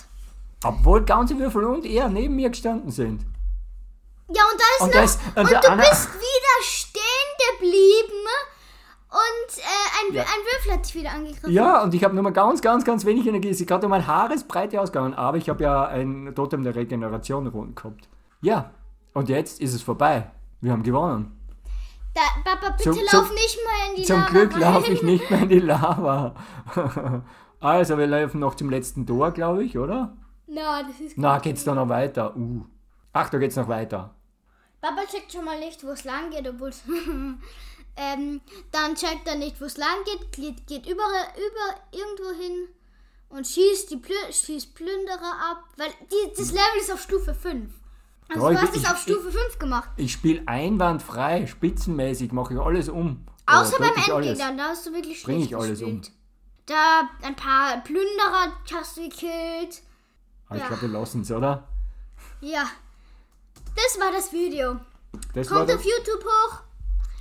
Obwohl 0.63 1.03
ganze 1.03 1.37
Würfel 1.37 1.63
und 1.65 1.85
er 1.85 2.07
neben 2.07 2.35
mir 2.35 2.49
gestanden 2.49 2.89
sind. 2.91 3.21
Ja, 4.29 4.41
und 4.51 4.59
da 4.59 4.65
ist 4.75 4.81
Und 4.81 4.87
noch. 4.87 4.93
da 4.93 5.03
ist- 5.03 5.19
und 5.35 5.37
und 5.37 5.51
du 5.51 5.69
Anna- 5.71 5.89
bist 5.89 6.07
wieder 6.13 6.61
stehen 6.61 7.01
geblieben. 7.51 8.25
Und 9.09 9.63
ein, 10.09 10.13
Ja. 10.15 10.21
ein 10.23 10.27
Würfel 10.27 10.73
hat 10.73 10.85
dich 10.85 10.95
wieder 10.95 11.11
angegriffen. 11.11 11.51
Ja, 11.51 11.83
und 11.83 11.93
ich 11.93 12.03
habe 12.03 12.13
nur 12.13 12.23
mal 12.23 12.31
ganz, 12.33 12.61
ganz, 12.61 12.83
ganz 12.85 13.05
wenig 13.05 13.25
Energie. 13.27 13.49
Es 13.49 13.59
ist 13.61 13.67
gerade 13.67 13.85
um 13.85 13.89
mein 13.91 14.05
Haaresbreite 14.07 14.79
ausgegangen, 14.81 15.13
aber 15.13 15.37
ich 15.37 15.49
habe 15.49 15.63
ja 15.63 15.85
ein 15.87 16.33
Totem 16.35 16.63
der 16.63 16.75
Regeneration 16.75 17.47
rund 17.47 17.75
gehabt. 17.75 18.07
Ja, 18.41 18.71
und 19.13 19.29
jetzt 19.29 19.61
ist 19.61 19.73
es 19.73 19.81
vorbei. 19.81 20.31
Wir 20.61 20.71
haben 20.71 20.83
gewonnen. 20.83 21.37
Da, 22.15 22.21
Papa, 22.43 22.69
bitte 22.77 22.91
Zum- 22.91 22.99
lauf 23.11 23.27
zum- 23.27 23.35
nicht 23.35 23.57
mal 23.65 23.89
in 23.89 23.95
die 23.95 24.03
Zum 24.03 24.17
Lava 24.19 24.29
Glück 24.29 24.53
rein. 24.53 24.61
laufe 24.61 24.91
ich 24.91 25.01
nicht 25.03 25.29
mehr 25.31 25.41
in 25.41 25.49
die 25.49 25.59
Lava. 25.71 26.35
also, 27.59 27.97
wir 27.97 28.07
laufen 28.07 28.39
noch 28.39 28.55
zum 28.55 28.69
letzten 28.69 29.05
Tor, 29.07 29.31
glaube 29.31 29.63
ich, 29.63 29.77
oder? 29.77 30.15
Na, 30.47 30.83
das 30.83 30.99
ist. 30.99 31.17
Na, 31.17 31.39
geht's 31.39 31.63
da 31.63 31.73
noch 31.73 31.89
weiter? 31.89 32.35
Uh. 32.35 32.65
Ach, 33.13 33.29
da 33.29 33.37
geht's 33.39 33.55
noch 33.55 33.67
weiter. 33.67 34.13
Papa 34.81 35.01
checkt 35.09 35.31
schon 35.31 35.45
mal 35.45 35.57
nicht, 35.59 35.83
wo 35.83 35.89
es 35.91 36.03
lang 36.03 36.29
geht, 36.29 36.47
obwohl 36.47 36.69
es. 36.69 36.83
ähm, 37.95 38.41
dann 38.71 38.95
checkt 38.95 39.27
er 39.27 39.35
nicht, 39.35 39.59
wo 39.61 39.65
es 39.65 39.77
lang 39.77 40.03
geht, 40.05 40.31
geht, 40.31 40.67
geht 40.67 40.85
über, 40.85 41.03
über 41.03 41.75
irgendwo 41.91 42.31
hin 42.41 42.67
und 43.29 43.47
schießt 43.47 43.91
die 43.91 43.97
Plü 43.97 44.13
schießt 44.31 44.73
Plünderer 44.75 45.33
ab, 45.51 45.63
weil 45.77 45.89
die, 46.11 46.31
das 46.35 46.51
Level 46.51 46.79
ist 46.79 46.91
auf 46.91 47.01
Stufe 47.01 47.33
5. 47.33 47.71
Also 48.29 48.41
Ja, 48.41 48.47
du 48.49 48.55
ich- 48.55 48.61
hast 48.61 48.75
es 48.75 48.81
ich- 48.83 48.89
auf 48.89 48.97
Stufe 48.99 49.31
5 49.31 49.59
gemacht. 49.59 49.89
Ich 49.97 50.11
spiele 50.13 50.41
einwandfrei, 50.47 51.45
spitzenmäßig, 51.47 52.31
mache 52.31 52.53
ich 52.55 52.59
alles 52.59 52.89
um. 52.89 53.25
Außer 53.45 53.77
beim 53.77 53.91
ich. 53.97 54.07
Endgegner, 54.07 54.55
da 54.55 54.63
hast 54.69 54.85
du 54.87 54.93
wirklich 54.93 55.21
Bring 55.23 55.37
schlecht 55.39 55.51
ich 55.51 55.57
alles 55.57 55.81
um. 55.81 55.99
gespielt. 55.99 56.11
Da 56.65 57.09
ein 57.21 57.35
paar 57.35 57.81
Plünderer 57.83 58.53
hast 58.73 58.97
du 58.97 59.01
gekillt. 59.03 59.81
Aber 60.47 60.55
ich 60.55 60.61
Ja. 60.61 60.67
glaube, 60.69 60.81
wir 60.83 60.89
lassen 60.89 61.21
es, 61.21 61.31
oder? 61.31 61.67
Ja. 62.39 62.63
Das 63.75 63.99
war 63.99 64.11
das 64.11 64.31
Video. 64.31 64.79
Das, 65.33 65.47
Kommt 65.49 65.69
auf 65.71 65.83
YouTube 65.83 66.23
hoch. 66.23 66.61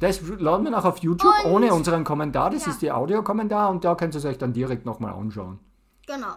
Das 0.03 0.21
laden 0.39 0.65
wir 0.65 0.71
noch 0.71 0.85
auf 0.85 0.99
YouTube 0.99 1.33
Und- 1.45 1.51
ohne 1.53 1.73
unseren 1.73 2.05
Kommentar. 2.05 2.51
Das 2.51 2.67
Ja. 2.67 2.73
ist 2.73 2.83
die 2.83 2.91
Audiokommentar 2.93 3.71
und 3.71 3.85
da 3.85 3.95
könnt 3.95 4.15
ihr 4.15 4.19
es 4.19 4.25
euch 4.25 4.39
dann 4.39 4.53
direkt 4.53 4.85
nochmal 4.85 5.13
anschauen. 5.15 5.59
Genau. 6.07 6.35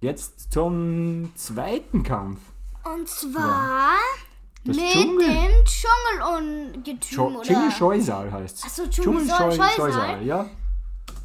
Jetzt 0.00 0.52
zum 0.52 1.30
zweiten 1.36 2.02
Kampf. 2.02 2.40
Und 2.84 3.08
zwar 3.08 3.92
Das 4.64 4.76
mit 4.76 4.84
Dschungel- 4.84 5.26
dem 5.28 5.64
Dschungelungetüm, 5.64 7.20
oder? 7.36 7.42
Dschungelscheusal 7.42 8.32
heißt 8.32 8.56
es. 8.58 8.62
Ach 8.66 8.68
so, 8.70 8.86
Dschungelscheusal. 8.88 10.22
ja. 10.24 10.46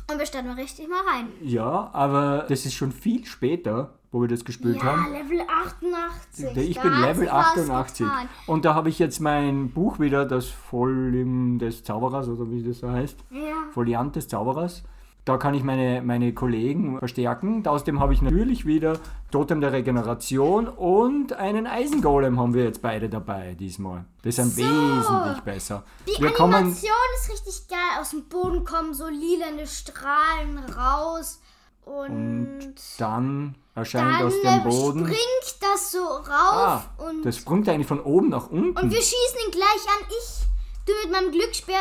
Und 0.09 0.19
wir 0.19 0.25
starten 0.25 0.51
richtig 0.51 0.87
mal 0.87 1.01
rein. 1.11 1.27
Ja, 1.41 1.89
aber 1.91 2.45
das 2.47 2.65
ist 2.65 2.75
schon 2.75 2.91
viel 2.91 3.25
später, 3.25 3.96
wo 4.11 4.21
wir 4.21 4.27
das 4.27 4.45
gespielt 4.45 4.77
Ja, 4.77 4.83
haben. 4.83 5.11
Level 5.13 5.41
88. 5.41 6.57
Ich 6.69 6.81
bin 6.81 6.91
Level 6.91 7.15
sich 7.15 7.27
was 7.31 7.45
88. 7.57 8.05
getan. 8.05 8.29
Und 8.45 8.65
da 8.65 8.73
habe 8.75 8.89
ich 8.89 8.99
jetzt 8.99 9.19
mein 9.19 9.69
Buch 9.71 9.99
wieder, 9.99 10.25
das 10.25 10.47
Folium 10.47 11.59
des 11.59 11.83
Zauberers, 11.83 12.27
oder 12.27 12.49
wie 12.49 12.63
das 12.63 12.79
so 12.79 12.89
heißt. 12.89 13.17
Ja. 13.31 13.55
Foliant 13.73 14.15
des 14.15 14.27
Zauberers. 14.27 14.83
Da 15.25 15.35
kann 15.35 15.53
ich 15.53 15.61
meine, 15.61 16.01
meine 16.01 16.33
Kollegen 16.33 16.99
verstärken. 16.99 17.67
Außerdem 17.67 17.99
habe 17.99 18.13
ich 18.13 18.21
natürlich 18.21 18.65
wieder 18.65 18.97
Totem 19.29 19.59
der 19.59 19.73
Regeneration 19.73 20.69
und 20.69 21.33
einen 21.33 21.67
Eisengolem 21.67 22.39
haben 22.39 22.53
wir 22.53 22.63
jetzt 22.63 22.81
beide 22.81 23.09
dabei 23.09 23.53
diesmal. 23.59 24.05
Das 24.21 24.37
sind 24.37 24.53
So. 24.53 24.61
wesentlich 24.61 25.41
besser. 25.43 25.83
Die 26.07 26.21
wir 26.21 26.29
Animation 26.39 26.91
ist 27.19 27.29
richtig 27.33 27.67
geil. 27.67 27.99
Aus 27.99 28.11
dem 28.11 28.23
Boden 28.29 28.63
kommen 28.63 28.93
so 28.93 29.09
lilane 29.09 29.67
Strahlen 29.67 30.59
raus. 30.77 31.41
Und, 31.88 32.60
und 32.65 32.75
dann 32.98 33.56
erscheint 33.74 34.20
dann 34.20 34.27
aus 34.27 34.34
dem 34.41 34.60
äh, 34.60 34.60
Boden. 34.60 35.00
springt 35.06 35.58
das 35.62 35.91
so 35.91 36.00
rauf. 36.03 36.27
Ah, 36.27 36.84
und, 36.98 37.24
das 37.25 37.38
springt 37.38 37.70
eigentlich 37.70 37.88
von 37.88 38.01
oben 38.01 38.29
nach 38.29 38.50
unten. 38.50 38.77
und 38.77 38.91
wir 38.91 39.01
schießen 39.01 39.39
ihn 39.46 39.51
gleich 39.51 39.88
an. 39.88 40.06
Ich, 40.10 40.46
du 40.86 40.94
mit 41.03 41.12
meinem 41.12 41.32
Glücksspeer, 41.32 41.79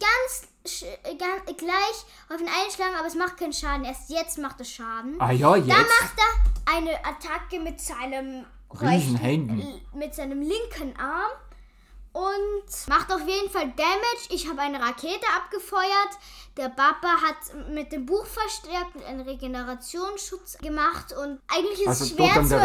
ganz, 0.00 0.82
äh, 0.82 1.14
ganz 1.16 1.58
gleich 1.58 2.04
auf 2.34 2.40
ihn 2.40 2.48
einschlagen, 2.64 2.94
aber 2.98 3.06
es 3.06 3.14
macht 3.14 3.36
keinen 3.36 3.52
Schaden. 3.52 3.84
Erst 3.84 4.08
jetzt 4.10 4.38
macht 4.38 4.60
es 4.60 4.70
Schaden. 4.70 5.16
ah 5.20 5.30
ja, 5.30 5.50
Da 5.50 5.56
jetzt. 5.56 5.68
macht 5.76 6.14
er 6.16 6.74
eine 6.76 6.92
Attacke 7.04 7.60
mit 7.60 7.80
seinem 7.80 8.44
Händen. 8.80 9.80
mit 9.94 10.14
seinem 10.14 10.40
linken 10.40 10.94
Arm 10.98 11.30
und 12.18 12.88
macht 12.88 13.12
auf 13.12 13.20
jeden 13.26 13.50
Fall 13.50 13.68
Damage. 13.76 14.26
Ich 14.30 14.48
habe 14.48 14.60
eine 14.60 14.80
Rakete 14.80 15.24
abgefeuert. 15.36 16.12
Der 16.56 16.68
Papa 16.70 17.08
hat 17.22 17.68
mit 17.72 17.92
dem 17.92 18.04
Buch 18.06 18.26
verstärkt 18.26 19.04
einen 19.06 19.20
Regenerationsschutz 19.20 20.58
gemacht 20.58 21.14
und 21.16 21.38
eigentlich 21.46 21.80
ist 21.82 21.88
Also 21.88 22.04
es 22.04 22.10
schwer 22.10 22.42
zu 22.42 22.48
der 22.48 22.62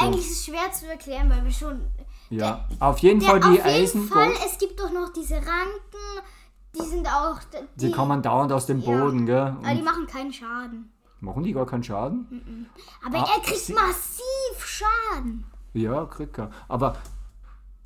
eigentlich 0.00 0.18
ist 0.26 0.30
es 0.40 0.44
schwer 0.46 0.72
zu 0.72 0.86
erklären, 0.88 1.30
weil 1.30 1.44
wir 1.44 1.52
schon 1.52 1.86
Ja, 2.30 2.66
auf 2.80 2.98
jeden 2.98 3.20
der, 3.20 3.28
Fall 3.30 3.40
die 3.40 3.46
auf 3.46 3.52
jeden 3.54 3.66
Eisen, 3.66 4.08
Fall, 4.08 4.32
es 4.44 4.58
gibt 4.58 4.80
doch 4.80 4.90
noch 4.90 5.12
diese 5.12 5.36
Ranken, 5.36 6.26
die 6.74 6.82
sind 6.84 7.06
auch 7.06 7.38
die, 7.76 7.86
die 7.86 7.92
kommen 7.92 8.20
dauernd 8.22 8.52
aus 8.52 8.66
dem 8.66 8.80
Ja. 8.80 8.90
Boden, 9.04 9.24
gell? 9.26 9.36
aber 9.38 9.68
die 9.70 9.78
Und 9.78 9.84
machen 9.84 10.06
keinen 10.08 10.32
Schaden. 10.32 10.92
machen 11.20 11.42
die 11.44 11.52
gar 11.52 11.66
keinen 11.66 11.84
Schaden? 11.84 12.68
Aber 13.06 13.18
Ah, 13.18 13.34
er 13.36 13.40
kriegt 13.42 13.68
massiv 13.68 14.58
Schaden. 14.58 15.46
Ja, 15.74 16.04
kriegt 16.06 16.38
er. 16.38 16.50
Aber 16.66 16.96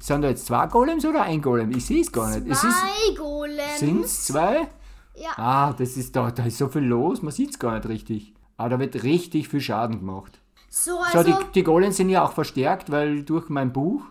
sind 0.06 0.22
da 0.22 0.28
jetzt 0.28 0.46
zwei 0.46 0.66
Golems 0.66 1.04
oder 1.04 1.22
ein 1.22 1.40
Golem? 1.40 1.70
Ich 1.72 1.86
sehe 1.86 2.00
es 2.00 2.10
gar 2.10 2.30
nicht. 2.30 2.46
Es 2.48 2.64
ist, 2.64 2.76
Zwei 2.76 3.14
Golems. 3.16 3.78
sind 3.78 4.04
es 4.04 4.24
zwei? 4.24 4.68
Ja. 5.14 5.30
Ah, 5.36 5.72
das 5.74 5.96
ist 5.96 6.16
da, 6.16 6.30
da 6.30 6.44
ist 6.44 6.58
so 6.58 6.68
viel 6.68 6.82
los, 6.82 7.22
man 7.22 7.32
sieht 7.32 7.50
es 7.50 7.58
gar 7.58 7.74
nicht 7.74 7.88
richtig. 7.88 8.34
Aber 8.56 8.70
da 8.70 8.78
wird 8.80 9.02
richtig 9.02 9.48
viel 9.48 9.60
Schaden 9.60 9.98
gemacht. 10.00 10.40
So, 10.68 10.92
So, 11.12 11.18
also 11.18 11.30
die, 11.30 11.44
die 11.54 11.62
Golems 11.62 11.96
sind 11.98 12.08
ja 12.08 12.24
auch 12.24 12.32
verstärkt, 12.32 12.90
weil 12.90 13.22
durch 13.24 13.48
mein 13.48 13.72
Buch 13.72 14.02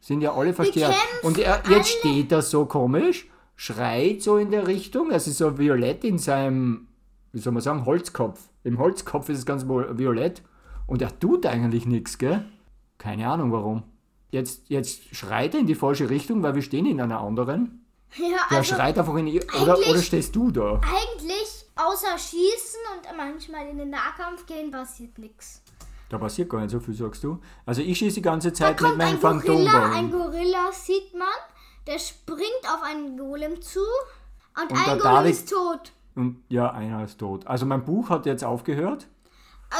sind 0.00 0.20
ja 0.20 0.34
alle 0.34 0.52
verstärkt. 0.52 0.96
Und 1.22 1.38
er, 1.38 1.62
jetzt 1.70 1.88
steht 1.88 2.30
er 2.32 2.42
so 2.42 2.66
komisch, 2.66 3.26
schreit 3.56 4.22
so 4.22 4.36
in 4.36 4.50
der 4.50 4.66
Richtung, 4.66 5.10
es 5.10 5.26
ist 5.26 5.38
so 5.38 5.58
violett 5.58 6.04
in 6.04 6.18
seinem, 6.18 6.88
wie 7.32 7.38
soll 7.40 7.52
man 7.52 7.62
sagen, 7.62 7.86
Holzkopf. 7.86 8.40
Im 8.64 8.78
Holzkopf 8.78 9.28
ist 9.28 9.38
es 9.38 9.46
ganz 9.46 9.66
violett 9.66 10.42
und 10.86 11.00
er 11.02 11.18
tut 11.18 11.46
eigentlich 11.46 11.86
nichts, 11.86 12.18
gell? 12.18 12.44
Keine 12.98 13.28
Ahnung 13.28 13.50
warum. 13.52 13.82
Jetzt, 14.32 14.62
jetzt 14.68 15.14
schreit 15.14 15.54
er 15.54 15.60
in 15.60 15.66
die 15.66 15.74
falsche 15.76 16.10
Richtung, 16.10 16.42
weil 16.42 16.54
wir 16.56 16.62
stehen 16.62 16.86
in 16.86 17.00
einer 17.00 17.20
anderen. 17.20 17.84
ja, 18.16 18.28
Der 18.50 18.58
also 18.58 18.74
schreit 18.74 18.98
einfach 18.98 19.14
in 19.16 19.26
die, 19.26 19.40
oder, 19.62 19.78
oder 19.78 20.02
stehst 20.02 20.34
du 20.34 20.50
da? 20.50 20.80
eigentlich 20.82 21.64
außer 21.76 22.18
Schießen 22.18 22.80
und 22.96 23.16
manchmal 23.16 23.68
in 23.68 23.78
den 23.78 23.90
Nahkampf 23.90 24.44
gehen 24.46 24.70
passiert 24.70 25.18
nichts. 25.18 25.62
Da 26.08 26.18
passiert 26.18 26.48
gar 26.50 26.60
nicht 26.60 26.70
so 26.70 26.80
viel, 26.80 26.94
sagst 26.94 27.22
du. 27.24 27.38
Also 27.64 27.80
ich 27.82 27.96
schieße 27.98 28.16
die 28.16 28.22
ganze 28.22 28.52
Zeit 28.52 28.80
mit 28.80 28.96
meinem 28.96 29.22
ein 29.24 29.40
Gorilla, 29.40 29.92
ein. 29.92 30.10
Gorilla 30.10 30.72
sieht 30.72 31.12
man, 31.14 31.28
der 31.86 31.98
springt 31.98 32.64
auf 32.74 32.82
einen 32.82 33.16
Golem 33.16 33.60
zu 33.62 33.80
und, 33.80 34.70
Und 34.70 34.78
ein 34.78 34.84
der 34.84 34.96
Golem 34.96 35.02
David- 35.02 35.30
ist 35.32 35.48
tot. 35.50 35.92
Und 36.14 36.42
ja, 36.50 36.70
einer 36.70 37.04
ist 37.04 37.18
tot. 37.18 37.46
Also 37.46 37.64
mein 37.64 37.84
Buch 37.84 38.10
hat 38.10 38.26
jetzt 38.26 38.44
aufgehört, 38.44 39.06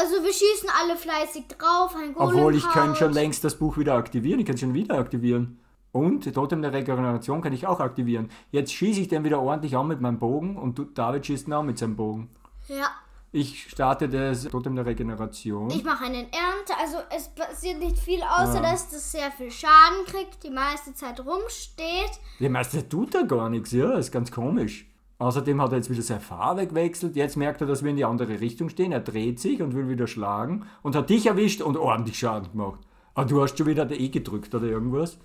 Also 0.00 0.22
wir 0.24 0.32
schießen 0.32 0.68
alle 0.80 0.96
fleißig 0.96 1.44
drauf, 1.48 1.94
ein 1.94 2.14
Golem 2.14 2.28
obwohl 2.36 2.54
ich 2.54 2.64
kann 2.70 2.94
schon 2.96 3.12
längst 3.12 3.44
das 3.44 3.56
Buch 3.58 3.76
wieder 3.76 3.94
aktivieren. 3.94 4.40
Ich 4.40 4.46
kann 4.46 4.54
es 4.54 4.60
schon 4.60 4.74
wieder 4.74 4.98
aktivieren. 4.98 5.58
Und 5.92 6.32
Totem 6.34 6.62
der 6.62 6.72
Regeneration 6.72 7.42
kann 7.42 7.52
ich 7.52 7.66
auch 7.66 7.78
aktivieren. 7.80 8.30
Jetzt 8.50 8.72
schieße 8.72 9.00
ich 9.00 9.08
den 9.08 9.24
wieder 9.24 9.40
ordentlich 9.42 9.76
an 9.76 9.88
mit 9.88 10.00
meinem 10.00 10.18
Bogen 10.18 10.56
und 10.56 10.78
du- 10.78 10.84
David 10.84 11.26
schießt 11.26 11.48
ihn 11.48 11.52
auch 11.52 11.62
mit 11.62 11.76
seinem 11.78 11.96
Bogen. 11.96 12.30
Ja, 12.68 12.90
Ich 13.34 13.70
starte 13.70 14.08
das 14.10 14.44
Totem 14.44 14.76
der 14.76 14.84
Regeneration. 14.84 15.70
ich 15.70 15.82
mache 15.84 16.04
einen 16.04 16.26
Ernte, 16.32 16.74
also 16.78 16.98
es 17.16 17.28
passiert 17.30 17.78
nicht 17.78 17.98
viel, 17.98 18.20
außer 18.22 18.56
Ja. 18.56 18.60
dass 18.72 18.90
das 18.90 19.10
sehr 19.10 19.30
viel 19.32 19.50
Schaden 19.50 20.04
kriegt, 20.06 20.42
die 20.44 20.50
meiste 20.50 20.92
Zeit 20.94 21.18
rumsteht. 21.24 22.10
Der 22.40 22.50
Meister 22.50 22.86
tut 22.86 23.14
da 23.14 23.22
gar 23.22 23.48
nichts, 23.48 23.72
ja, 23.72 23.92
ist 23.94 24.12
ganz 24.12 24.30
komisch. 24.30 24.86
Außerdem 25.22 25.62
hat 25.62 25.70
er 25.70 25.76
jetzt 25.76 25.88
wieder 25.88 26.02
seine 26.02 26.18
Farbe 26.18 26.66
gewechselt. 26.66 27.14
Jetzt 27.14 27.36
merkt 27.36 27.60
er, 27.60 27.68
dass 27.68 27.84
wir 27.84 27.90
in 27.90 27.96
die 27.96 28.04
andere 28.04 28.40
Richtung 28.40 28.68
stehen. 28.68 28.90
Er 28.90 28.98
dreht 28.98 29.38
sich 29.38 29.62
und 29.62 29.72
will 29.72 29.88
wieder 29.88 30.08
schlagen 30.08 30.66
und 30.82 30.96
hat 30.96 31.10
dich 31.10 31.26
erwischt 31.26 31.62
und 31.62 31.76
ordentlich 31.76 32.18
Schaden 32.18 32.50
gemacht. 32.50 32.80
Aber 33.14 33.26
du 33.26 33.40
hast 33.40 33.56
schon 33.56 33.68
wieder 33.68 33.84
der 33.84 34.00
E 34.00 34.08
gedrückt 34.08 34.52
oder 34.52 34.66
irgendwas. 34.66 35.18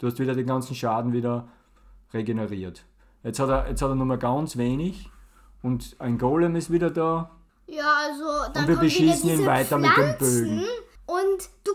Du 0.00 0.08
hast 0.08 0.18
wieder 0.18 0.34
den 0.34 0.48
ganzen 0.48 0.74
Schaden 0.74 1.12
wieder 1.12 1.46
regeneriert. 2.12 2.84
Jetzt 3.22 3.38
hat 3.38 3.48
er, 3.48 3.68
jetzt 3.68 3.80
hat 3.80 3.90
er 3.90 3.94
nur 3.94 4.06
mal 4.06 4.18
ganz 4.18 4.56
wenig 4.56 5.08
und 5.62 5.94
ein 6.00 6.18
Golem 6.18 6.56
ist 6.56 6.72
wieder 6.72 6.90
da. 6.90 7.30
Ja, 7.68 7.92
also 8.08 8.52
dann 8.52 8.64
Und 8.64 8.68
wir 8.70 8.76
beschießen 8.76 9.30
ihn 9.30 9.46
weiter 9.46 9.78
mit 9.78 9.96
den 9.96 10.14
Pflanzen 10.16 10.48
Bögen. 10.48 10.64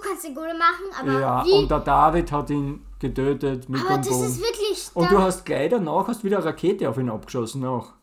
Du 0.01 0.07
kannst 0.07 0.23
den 0.23 0.35
Golem 0.35 0.57
machen, 0.57 0.85
aber 0.99 1.19
Ja, 1.19 1.45
wie? 1.45 1.51
und 1.53 1.69
der 1.71 1.79
David 1.79 2.31
hat 2.31 2.49
ihn 2.49 2.85
getötet 2.99 3.67
mit 3.69 3.81
aber 3.81 3.95
dem 3.95 3.97
das 4.03 4.09
Bogen. 4.09 4.25
ist 4.25 4.39
wirklich... 4.39 4.89
Und 4.93 5.11
du 5.11 5.19
hast 5.19 5.45
gleich 5.45 5.69
danach 5.69 6.07
hast 6.07 6.23
wieder 6.23 6.37
eine 6.37 6.45
Rakete 6.47 6.89
auf 6.89 6.97
ihn 6.97 7.09
abgeschossen 7.09 7.65
auch. 7.65 7.93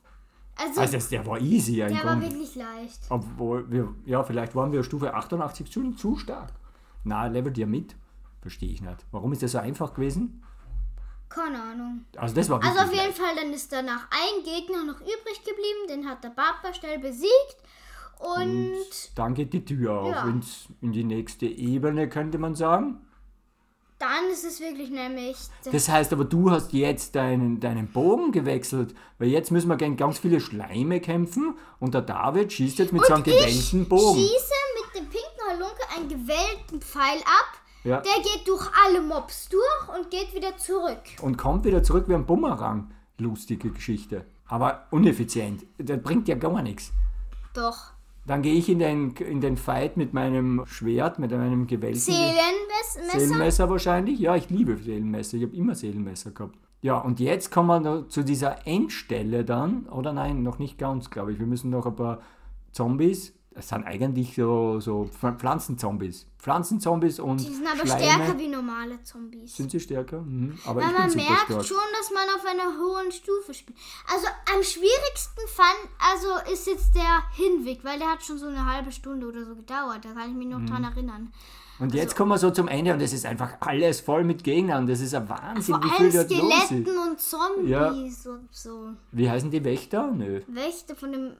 also, 0.57 0.81
Also 0.81 0.93
das- 0.95 1.09
der 1.09 1.27
war 1.27 1.39
easy 1.41 1.83
ein 1.83 1.95
der 1.95 2.05
war 2.05 2.21
wirklich 2.21 2.55
leicht. 2.55 3.01
Obwohl 3.09 3.71
wir, 3.71 3.95
ja, 4.05 4.23
vielleicht 4.23 4.55
waren 4.55 4.73
wir 4.73 4.83
Stufe 4.85 5.15
88 5.15 5.71
zu, 5.71 5.93
zu 5.93 6.17
stark. 6.17 6.53
Na, 7.05 7.27
levelt 7.27 7.57
ihr 7.59 7.67
mit? 7.67 7.95
Verstehe 8.43 8.71
ich 8.73 8.81
nicht. 8.83 9.05
Warum 9.11 9.33
ist 9.33 9.43
das 9.43 9.53
so 9.53 9.59
einfach 9.59 9.95
gewesen? 9.95 10.43
Keine 11.29 11.61
Ahnung. 11.61 12.05
Also 12.17 12.35
das 12.37 12.49
war 12.49 12.63
Also 12.63 12.79
auf 12.81 12.93
jeden 12.93 13.13
Fall, 13.13 13.35
dann 13.37 13.53
ist 13.53 13.73
danach 13.73 14.07
ein 14.11 14.45
Gegner 14.45 14.85
noch 14.85 15.01
übrig 15.01 15.39
geblieben, 15.45 15.89
den 15.89 16.09
hat 16.09 16.23
der 16.23 16.31
Barber 16.31 16.73
schnell 16.73 16.99
besiegt. 17.01 17.57
Und 18.19 18.77
Dann 19.15 19.35
geht 19.35 19.53
die 19.53 19.65
Tür 19.65 20.01
auf 20.01 20.11
Ja. 20.11 20.29
ins, 20.29 20.69
in 20.81 20.93
die 20.93 21.05
nächste 21.05 21.47
Ebene, 21.47 22.09
könnte 22.09 22.39
man 22.39 22.55
sagen. 22.55 23.01
dann 23.99 24.29
ist 24.31 24.45
es 24.45 24.61
wirklich 24.61 24.91
nämlich... 24.91 25.37
Das 25.73 25.89
heißt 25.89 26.13
aber, 26.13 26.25
du 26.27 26.51
hast 26.51 26.75
jetzt 26.75 27.15
deinen, 27.15 27.61
deinen 27.61 27.89
Bogen 27.91 28.31
gewechselt, 28.31 28.95
weil 29.19 29.29
jetzt 29.29 29.51
müssen 29.51 29.69
wir 29.69 29.77
gegen 29.77 29.97
ganz 29.97 30.19
viele 30.19 30.39
Schleime 30.41 31.01
kämpfen 31.01 31.57
und 31.81 31.95
der 31.95 32.03
David 32.03 32.53
schießt 32.53 32.79
jetzt 32.79 32.93
mit 32.93 33.07
seinem 33.07 33.23
gewellten 33.23 33.89
Bogen. 33.89 34.19
schieße 34.21 34.53
mit 34.83 35.01
dem 35.03 35.09
pinken 35.09 35.49
Halunke 35.49 35.83
einen 35.97 36.09
gewellten 36.11 36.83
Pfeil 36.83 37.21
ab. 37.21 37.61
Ja. 37.85 38.01
Der 38.03 38.23
geht 38.23 38.47
durch 38.47 38.69
alle 38.85 39.01
Mobs 39.01 39.49
durch 39.49 39.97
und 39.97 40.11
geht 40.11 40.35
wieder 40.35 40.59
zurück. 40.59 41.01
Und 41.23 41.39
kommt 41.39 41.65
wieder 41.65 41.83
zurück 41.83 42.05
wie 42.09 42.15
ein 42.15 42.27
Bumerang. 42.27 42.93
Lustige 43.17 43.71
Geschichte. 43.71 44.27
Aber 44.47 44.89
uneffizient. 44.91 45.65
Das 45.79 46.03
bringt 46.03 46.29
ja 46.29 46.35
gar 46.35 46.61
nichts. 46.63 46.93
Doch. 47.55 47.93
Dann 48.27 48.43
gehe 48.43 48.55
ich 48.55 48.69
in 48.69 48.81
den, 48.81 49.13
in 49.13 49.41
den 49.41 49.57
Fight 49.57 49.97
mit 49.97 50.13
meinem 50.13 50.65
Schwert, 50.67 51.19
mit 51.19 51.31
meinem 51.31 51.67
gewellten 51.67 52.01
Seelenmesser. 52.01 53.19
Seelenmesser 53.19 53.71
wahrscheinlich. 53.71 54.19
Ja, 54.19 54.35
ich 54.35 54.51
liebe 54.51 54.77
Seelenmesser. 54.77 55.37
Ich 55.37 55.45
habe 55.45 55.55
immer 55.55 55.75
Seelenmesser 55.75 56.33
gehabt. 56.33 56.59
Ja, 56.83 56.99
und 56.99 57.21
jetzt 57.21 57.51
kommen 57.51 57.85
wir 57.85 58.09
zu 58.09 58.23
dieser 58.23 58.67
Endstelle 58.67 59.45
dann. 59.45 59.87
Oder 59.87 60.13
nein, 60.13 60.43
noch 60.43 60.59
nicht 60.59 60.77
ganz, 60.77 61.11
glaube 61.11 61.33
ich. 61.33 61.39
Wir 61.39 61.47
müssen 61.47 61.71
noch 61.71 61.87
ein 61.87 61.97
paar 61.97 62.21
Zombies. 62.73 63.36
Das 63.57 63.69
sind 63.71 63.85
eigentlich 63.85 64.35
so, 64.37 64.79
so 64.81 65.09
Pf- 65.21 65.39
Pflanzenzombies. 65.39 66.27
Pflanzenzombies 66.39 67.19
und 67.19 67.41
Die 67.41 67.45
sind 67.55 67.67
aber 67.67 67.87
Schleime. 67.87 68.03
stärker 68.05 68.39
wie 68.39 68.49
normale 68.49 69.03
Zombies. 69.03 69.57
Sind 69.57 69.71
sie 69.71 69.81
stärker? 69.81 70.21
Mhm. 70.21 70.59
Aber 70.67 70.83
Weil 70.83 70.89
ich 70.89 70.93
bin 70.93 71.01
man 71.01 71.11
super 71.11 71.25
merkt 71.25 71.45
stark. 71.47 71.65
schon, 71.65 71.77
dass 71.99 72.11
man 72.13 72.25
auf 72.37 72.45
einer 72.47 72.79
hohen 72.79 73.11
Stufe 73.11 73.55
spielt. 73.55 73.79
Also 74.13 74.27
am 74.55 74.63
schwierigsten 74.63 75.41
fand, 75.49 75.89
also 75.99 76.53
ist 76.53 76.67
jetzt 76.67 76.95
der 76.95 77.23
Hinweg, 77.33 77.83
weil 77.83 77.99
der 77.99 78.09
hat 78.13 78.23
schon 78.23 78.37
so 78.39 78.47
eine 78.47 78.67
halbe 78.71 78.93
Stunde 78.93 79.27
oder 79.27 79.45
so 79.47 79.57
gedauert. 79.57 80.05
Da 80.05 80.13
kann 80.13 80.29
ich 80.31 80.37
mich 80.37 80.49
noch 80.49 80.59
Mhm. 80.59 80.67
dran 80.67 80.85
erinnern. 80.85 81.33
Und 81.79 81.95
jetzt 81.95 82.15
kommen 82.15 82.31
wir 82.31 82.39
so 82.39 82.51
zum 82.51 82.69
Ende 82.69 82.93
und 82.93 83.01
es 83.01 83.13
ist 83.15 83.25
einfach 83.27 83.55
alles 83.61 84.01
voll 84.01 84.25
mit 84.25 84.45
Gegnern. 84.45 84.87
Das 84.87 85.01
ist 85.01 85.15
ein 85.15 85.29
Wahnsinn, 85.31 85.75
Vor 85.75 85.85
wie 85.85 85.89
viel 85.97 86.13
dort 86.13 86.31
los 86.31 86.53
ist. 86.59 86.67
Skeletten 86.67 86.99
und 86.99 87.21
Zombies 87.21 88.27
und 88.27 88.49
so. 88.51 88.91
Wie 89.13 89.31
heißen 89.31 89.51
die 89.51 89.65
Wächter? 89.65 90.11
Nö. 90.11 90.43
Wächter 90.47 90.95
von 90.95 91.13
dem 91.13 91.33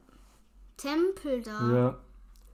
Tempel 0.77 1.41
da. 1.41 1.71
Ja. 1.71 1.97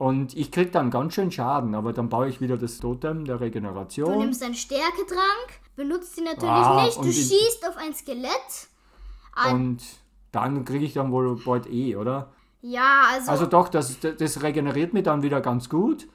Und 0.04 0.36
ich 0.36 0.52
krieg 0.52 0.72
dann 0.74 0.92
ganz 0.92 1.14
schön 1.14 1.32
Schaden, 1.32 1.76
aber 1.76 1.94
dann 1.94 2.10
baue 2.10 2.28
ich 2.28 2.42
wieder 2.42 2.58
das 2.58 2.78
Totem 2.80 3.24
der 3.24 3.38
Du 3.38 3.44
Regeneration. 3.44 4.18
nimmst 4.18 4.44
einen 4.44 4.54
Stärketrank, 4.56 5.48
benutzt 5.78 6.18
ihn 6.18 6.26
natürlich 6.26 6.50
Ah, 6.50 6.84
nicht, 6.86 6.98
du 6.98 7.12
schießt 7.12 7.68
auf 7.70 7.78
ein 7.78 7.94
Skelett. 7.94 8.68
Ein, 9.34 9.56
Und 9.56 9.82
dann 10.34 10.66
kriege 10.66 10.84
ich 10.84 10.94
dann 10.94 11.12
wohl 11.12 11.40
bald 11.46 11.68
eh, 11.72 11.96
oder? 11.96 12.32
ja, 12.62 13.04
also, 13.14 13.32
Also 13.32 13.46
doch, 13.46 13.70
das, 13.70 13.98
das 14.00 14.42
regeneriert 14.44 14.94
mich 14.94 15.04
dann 15.04 15.22
wieder 15.24 15.40
ganz 15.42 15.70
gut. 15.70 16.08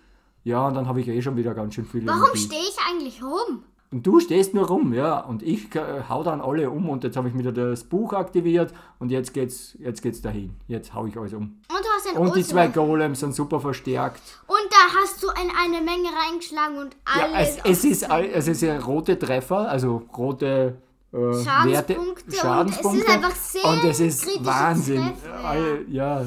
Ja, 0.44 0.66
und 0.68 0.74
dann 0.74 0.86
habe 0.86 1.00
ich 1.00 1.08
eh 1.08 1.20
schon 1.22 1.36
wieder 1.36 1.54
ganz 1.54 1.74
schön 1.74 1.84
viel 1.86 2.06
warum 2.06 2.36
stehe 2.36 2.60
ich 2.60 2.76
eigentlich 2.90 3.22
rum? 3.22 3.64
Und 3.90 4.06
du 4.06 4.20
stehst 4.20 4.52
nur 4.52 4.66
rum, 4.66 4.92
ja. 4.92 5.18
Und 5.20 5.42
ich 5.42 5.74
äh, 5.74 6.02
hau 6.08 6.22
dann 6.22 6.42
alle 6.42 6.68
um 6.70 6.90
und 6.90 7.04
jetzt 7.04 7.16
habe 7.16 7.28
ich 7.28 7.38
wieder 7.38 7.52
das 7.52 7.84
Buch 7.84 8.12
aktiviert 8.12 8.74
und 8.98 9.10
jetzt 9.10 9.32
geht's, 9.32 9.76
jetzt 9.78 10.02
geht's 10.02 10.20
dahin. 10.20 10.54
Jetzt 10.66 10.92
hau 10.92 11.06
ich 11.06 11.16
alles 11.16 11.32
um. 11.32 11.42
Und 11.42 11.80
du 11.80 11.88
hast 11.96 12.06
ein 12.08 12.16
Und 12.20 12.36
die 12.36 12.44
zwei 12.44 12.66
Golems 12.68 13.20
sind 13.20 13.34
super 13.34 13.60
verstärkt. 13.60 14.20
Und 14.46 14.58
da 14.70 15.00
hast 15.00 15.22
du 15.22 15.28
in 15.28 15.50
eine 15.56 15.82
Menge 15.82 16.08
reingeschlagen 16.08 16.76
und 16.78 16.96
Ja, 17.16 17.28
alles. 17.34 17.56
es, 17.64 17.84
es, 17.84 18.02
ist, 18.02 18.10
es 18.10 18.48
ist 18.48 18.60
ja 18.60 18.78
rote 18.78 19.18
Treffer, 19.18 19.70
also 19.70 20.02
rote 20.16 20.76
äh, 21.12 21.16
Werte, 21.16 21.94
Schadenspunkte 21.94 22.26
und 22.26 22.34
Schadenspunkte. 22.34 23.00
es 23.00 23.06
ist 23.08 23.14
einfach 23.14 23.34
sehr 23.36 23.64
Und 23.64 23.84
es 23.84 24.00
ist 24.00 24.44
Wahnsinn. 24.44 25.02
Treffer, 25.02 25.80
ja. 25.88 26.26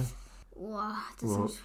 Boah, 0.56 0.94
das 1.22 1.30
Wow. 1.30 1.46
ist. 1.46 1.60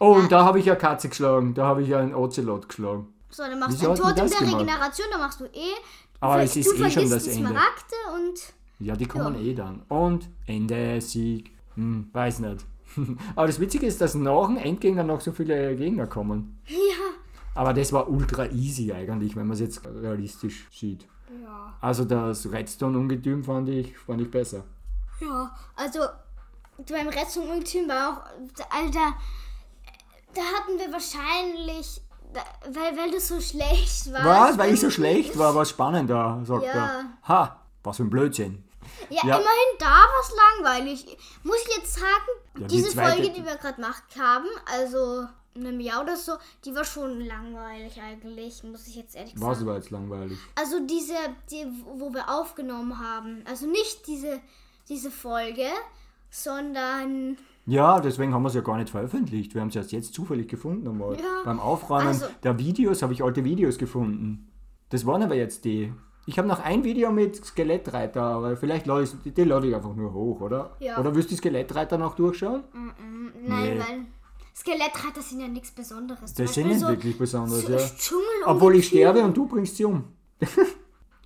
Oh, 0.00 0.14
und 0.14 0.32
da 0.32 0.44
habe 0.44 0.58
ich 0.58 0.64
ja 0.66 0.74
Katze 0.74 1.08
geschlagen. 1.10 1.52
Da 1.54 1.66
habe 1.66 1.82
ich 1.82 1.88
ja 1.88 1.98
einen 1.98 2.14
Ocelot 2.14 2.68
geschlagen. 2.68 3.08
So, 3.34 3.42
dann 3.42 3.58
machst 3.58 3.80
Wieso 3.80 3.94
du 3.94 4.04
ein 4.04 4.14
Totem 4.14 4.30
der 4.30 4.38
gemacht? 4.38 4.54
Regeneration, 4.54 5.06
dann 5.10 5.20
machst 5.20 5.40
du 5.40 5.44
eh. 5.46 5.74
Aber 6.20 6.42
es 6.42 6.54
ist 6.54 6.70
du 6.70 6.84
eh 6.84 6.88
schon 6.88 7.10
das 7.10 7.26
Ende. 7.26 7.48
Smaragde 7.48 7.96
und. 8.14 8.54
Ja, 8.78 8.94
die 8.94 9.06
kommen 9.06 9.34
eh 9.44 9.54
dann. 9.54 9.82
Und 9.88 10.28
Ende, 10.46 11.00
Sieg. 11.00 11.50
Hm, 11.74 12.10
weiß 12.12 12.38
nicht. 12.38 12.64
Aber 13.34 13.48
das 13.48 13.58
Witzige 13.58 13.86
ist, 13.86 14.00
dass 14.00 14.14
nach 14.14 14.46
dem 14.46 14.56
Endgegner 14.56 15.02
noch 15.02 15.20
so 15.20 15.32
viele 15.32 15.74
Gegner 15.74 16.06
kommen. 16.06 16.60
Ja, 16.68 16.76
Aber 17.56 17.74
das 17.74 17.92
war 17.92 18.08
ultra 18.08 18.46
easy 18.46 18.92
eigentlich, 18.92 19.34
wenn 19.34 19.48
man 19.48 19.54
es 19.54 19.60
jetzt 19.60 19.84
realistisch 19.84 20.68
sieht. 20.70 21.08
Ja. 21.42 21.74
Also 21.80 22.04
das 22.04 22.50
Redstone-Ungetüm 22.52 23.42
fand 23.42 23.68
ich, 23.68 23.98
fand 23.98 24.20
ich 24.20 24.30
besser. 24.30 24.62
Ja, 25.20 25.56
also 25.74 26.00
beim 26.88 27.08
Ultim 27.08 27.88
war 27.88 28.10
auch, 28.10 28.22
Alter, 28.70 29.16
da 30.34 30.40
hatten 30.40 30.78
wir 30.78 30.92
wahrscheinlich, 30.92 32.00
weil, 32.70 32.96
weil 32.96 33.10
du 33.10 33.20
so 33.20 33.40
schlecht 33.40 34.12
warst. 34.12 34.24
Was? 34.24 34.58
Weil 34.58 34.74
ich 34.74 34.80
so 34.80 34.90
schlecht 34.90 35.36
war, 35.38 35.54
war 35.54 35.64
spannender, 35.64 36.40
sagt 36.44 36.64
Ja. 36.64 36.72
er. 36.72 37.04
Ha, 37.28 37.60
was 37.82 37.96
für 37.96 38.02
ein 38.04 38.10
Blödsinn. 38.10 38.64
Ja, 39.10 39.22
Ja. 39.24 39.36
immerhin 39.36 39.78
da 39.78 39.86
war 39.86 40.20
es 40.22 40.32
langweilig. 40.56 41.16
Muss 41.42 41.56
ich 41.68 41.76
jetzt 41.76 41.94
sagen, 41.94 42.30
Ja, 42.58 42.66
die 42.66 42.76
diese 42.76 42.90
zweite- 42.90 43.12
Folge, 43.22 43.30
die 43.30 43.44
wir 43.44 43.56
gerade 43.56 43.74
gemacht 43.74 44.02
haben, 44.18 44.46
also 44.78 45.26
einem 45.56 45.78
Jahr 45.80 46.02
oder 46.02 46.16
so, 46.16 46.32
die 46.64 46.74
war 46.74 46.84
schon 46.84 47.20
langweilig 47.20 48.00
eigentlich, 48.00 48.62
muss 48.64 48.86
ich 48.88 48.96
jetzt 48.96 49.14
ehrlich 49.14 49.34
Was 49.36 49.58
sagen. 49.58 49.68
war 49.68 49.76
jetzt 49.76 49.90
langweilig? 49.90 50.36
Also 50.56 50.80
diese, 50.80 51.14
die, 51.50 51.64
wo 51.84 52.12
wir 52.12 52.28
aufgenommen 52.28 52.98
haben. 52.98 53.44
Also 53.48 53.66
nicht 53.66 54.06
diese, 54.06 54.40
diese 54.88 55.10
Folge, 55.10 55.68
sondern 56.30 57.38
Ja, 57.66 58.00
deswegen 58.00 58.34
haben 58.34 58.42
wir 58.42 58.48
es 58.48 58.54
ja 58.54 58.60
gar 58.60 58.76
nicht 58.76 58.90
veröffentlicht. 58.90 59.54
Wir 59.54 59.60
haben 59.62 59.68
es 59.68 59.76
erst 59.76 59.92
jetzt 59.92 60.12
zufällig 60.14 60.48
gefunden 60.48 60.86
einmal. 60.86 61.14
Ja, 61.16 61.42
Beim 61.44 61.58
Aufräumen 61.60 62.08
also- 62.08 62.26
der 62.42 62.58
Videos 62.58 63.02
habe 63.02 63.12
ich 63.14 63.22
alte 63.24 63.44
Videos 63.44 63.78
gefunden. 63.78 64.50
Das 64.90 65.06
waren 65.06 65.22
aber 65.22 65.34
jetzt 65.34 65.64
die. 65.64 65.92
Ich 66.26 66.38
habe 66.38 66.48
noch 66.48 66.60
ein 66.60 66.84
Video 66.84 67.10
mit 67.10 67.42
Skelettreiter, 67.44 68.22
aber 68.22 68.56
vielleicht 68.56 68.86
lade 68.86 69.04
ich, 69.04 69.32
die 69.34 69.44
lade 69.44 69.66
ich 69.68 69.74
einfach 69.74 69.94
nur 69.94 70.12
hoch, 70.12 70.40
oder? 70.40 70.76
Ja. 70.78 70.98
Oder 70.98 71.14
willst 71.14 71.30
du 71.30 71.34
die 71.34 71.38
Skelettreiter 71.38 71.98
noch 71.98 72.14
durchschauen? 72.16 72.64
nein, 72.72 73.32
Nee. 73.74 73.78
weil 73.80 74.06
Skelettreiter 74.54 75.20
sind 75.20 75.40
ja 75.40 75.48
nichts 75.48 75.70
Besonderes. 75.72 76.32
Zum 76.34 76.44
Das 76.44 76.54
sind 76.54 76.64
Beispiel 76.64 76.66
nicht 76.66 76.80
so 76.80 76.88
wirklich 76.88 77.18
besonders, 77.18 77.60
so 77.62 77.72
ja. 77.72 77.78
Obwohl 78.46 78.76
ich 78.76 78.86
sterbe 78.88 79.22
und 79.22 79.36
du 79.36 79.46
bringst 79.46 79.76
sie 79.76 79.84
um. 79.84 80.04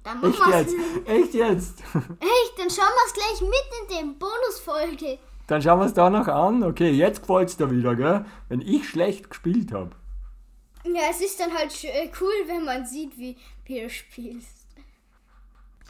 Dann 0.04 0.20
machen 0.20 0.52
Echt 0.52 0.70
jetzt? 0.70 0.74
Echt 1.06 1.34
jetzt? 1.34 1.80
Echt, 1.80 2.54
dann 2.56 2.70
schauen 2.70 2.86
wir 2.94 3.06
es 3.06 3.12
gleich 3.12 3.40
mit 3.42 3.50
in 3.82 3.96
den 4.08 4.18
Bonusfolge. 4.18 5.18
Dann 5.48 5.62
schauen 5.62 5.80
wir 5.80 5.86
es 5.86 5.94
da 5.94 6.10
noch 6.10 6.28
an. 6.28 6.62
Okay, 6.62 6.90
jetzt 6.90 7.22
gefällt 7.22 7.48
es 7.48 7.56
dir 7.56 7.70
wieder, 7.70 7.96
gell? 7.96 8.24
Wenn 8.48 8.60
ich 8.60 8.88
schlecht 8.88 9.30
gespielt 9.30 9.72
habe. 9.72 9.90
Ja, 10.84 11.02
es 11.10 11.20
ist 11.20 11.40
dann 11.40 11.52
halt 11.52 11.72
äh, 11.84 12.10
cool, 12.20 12.32
wenn 12.46 12.64
man 12.64 12.86
sieht, 12.86 13.18
wie, 13.18 13.36
wie 13.64 13.80
du 13.80 13.90
spielst. 13.90 14.66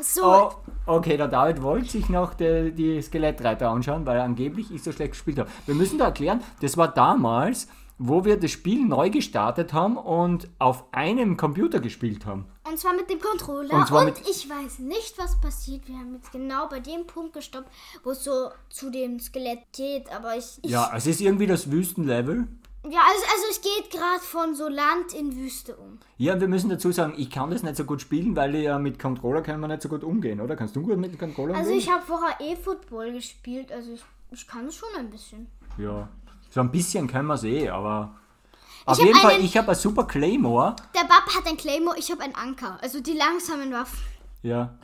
So, 0.00 0.24
Oh, 0.24 0.52
okay, 0.86 1.16
der 1.16 1.26
David 1.26 1.60
wollte 1.60 1.90
sich 1.90 2.08
noch 2.08 2.34
die, 2.34 2.70
die 2.70 3.02
Skelettreiter 3.02 3.68
anschauen, 3.68 4.06
weil 4.06 4.20
angeblich 4.20 4.72
ich 4.72 4.82
so 4.82 4.92
schlecht 4.92 5.12
gespielt 5.12 5.40
habe. 5.40 5.50
Wir 5.66 5.74
müssen 5.74 5.98
da 5.98 6.06
erklären, 6.06 6.40
das 6.60 6.76
war 6.76 6.86
damals, 6.86 7.66
wo 7.98 8.24
wir 8.24 8.38
das 8.38 8.52
Spiel 8.52 8.86
neu 8.86 9.10
gestartet 9.10 9.72
haben 9.72 9.96
und 9.96 10.48
auf 10.60 10.84
einem 10.92 11.36
Computer 11.36 11.80
gespielt 11.80 12.26
haben. 12.26 12.46
Und 12.70 12.78
zwar 12.78 12.94
mit 12.94 13.08
dem 13.10 13.20
Controller. 13.20 13.74
Und 13.74 13.90
Und, 13.90 14.20
ich 14.28 14.48
weiß 14.48 14.78
nicht, 14.80 15.14
was 15.18 15.40
passiert. 15.40 15.86
Wir 15.88 15.96
haben 15.96 16.14
jetzt 16.14 16.32
genau 16.32 16.68
bei 16.68 16.80
dem 16.80 17.06
Punkt 17.06 17.32
gestoppt, 17.34 17.70
wo 18.04 18.10
es 18.10 18.24
so 18.24 18.50
zu 18.68 18.90
dem 18.90 19.18
Skelett 19.20 19.60
geht. 19.74 20.10
Aber 20.12 20.36
ich. 20.36 20.58
ich 20.62 20.70
Ja, 20.70 20.90
es 20.96 21.06
ist 21.06 21.20
irgendwie 21.20 21.46
das 21.46 21.70
Wüstenlevel. 21.70 22.46
ja 22.84 23.00
also, 23.00 23.24
also 23.34 23.44
es 23.50 23.60
geht 23.60 23.90
gerade 23.90 24.20
von 24.20 24.54
so 24.54 24.68
Land 24.68 25.12
in 25.14 25.36
Wüste 25.36 25.76
um. 25.76 25.98
Ja, 26.16 26.40
wir 26.40 26.48
müssen 26.48 26.70
dazu 26.70 26.92
sagen, 26.92 27.14
ich 27.16 27.30
kann 27.30 27.50
das 27.50 27.62
nicht 27.62 27.76
so 27.76 27.84
gut 27.84 28.00
spielen, 28.00 28.34
weil 28.36 28.54
ja 28.56 28.78
mit 28.78 28.98
Controller 28.98 29.42
kann 29.42 29.60
man 29.60 29.70
nicht 29.70 29.82
so 29.82 29.88
gut 29.88 30.04
umgehen, 30.04 30.40
oder? 30.40 30.56
Kannst 30.56 30.76
du 30.76 30.82
gut 30.82 30.96
mit 30.98 31.12
dem 31.12 31.18
Controller 31.18 31.54
Also 31.54 31.70
umgehen? 31.70 31.78
ich 31.86 31.90
habe 31.92 32.04
vorher 32.06 32.40
eh 32.40 32.56
Football 32.56 33.12
gespielt. 33.12 33.72
Also 33.72 33.92
ich, 33.92 34.04
ich 34.30 34.46
kann 34.46 34.66
es 34.66 34.76
schon 34.76 34.88
ein 34.96 35.10
bisschen. 35.10 35.46
ja, 35.78 36.08
so 36.50 36.60
ein 36.60 36.70
bisschen 36.70 37.06
können 37.08 37.28
wir 37.28 37.34
es 37.34 37.44
eh, 37.44 37.68
aber... 37.68 38.14
Auf 38.92 38.98
jeden 38.98 39.14
Fall, 39.18 39.34
einen- 39.34 39.44
ich 39.44 39.56
habe 39.56 39.68
ein 39.70 39.74
super 39.74 40.04
Claymore. 40.04 40.76
Der 40.94 41.02
Bab 41.06 41.26
hat 41.34 41.46
ein 41.46 41.56
Claymore, 41.56 41.96
ich 41.98 42.10
habe 42.10 42.22
einen 42.22 42.34
Anker. 42.34 42.78
Also 42.82 43.00
die 43.00 43.12
langsamen 43.14 43.72
Waffen. 43.72 43.98
Ja. 44.42 44.74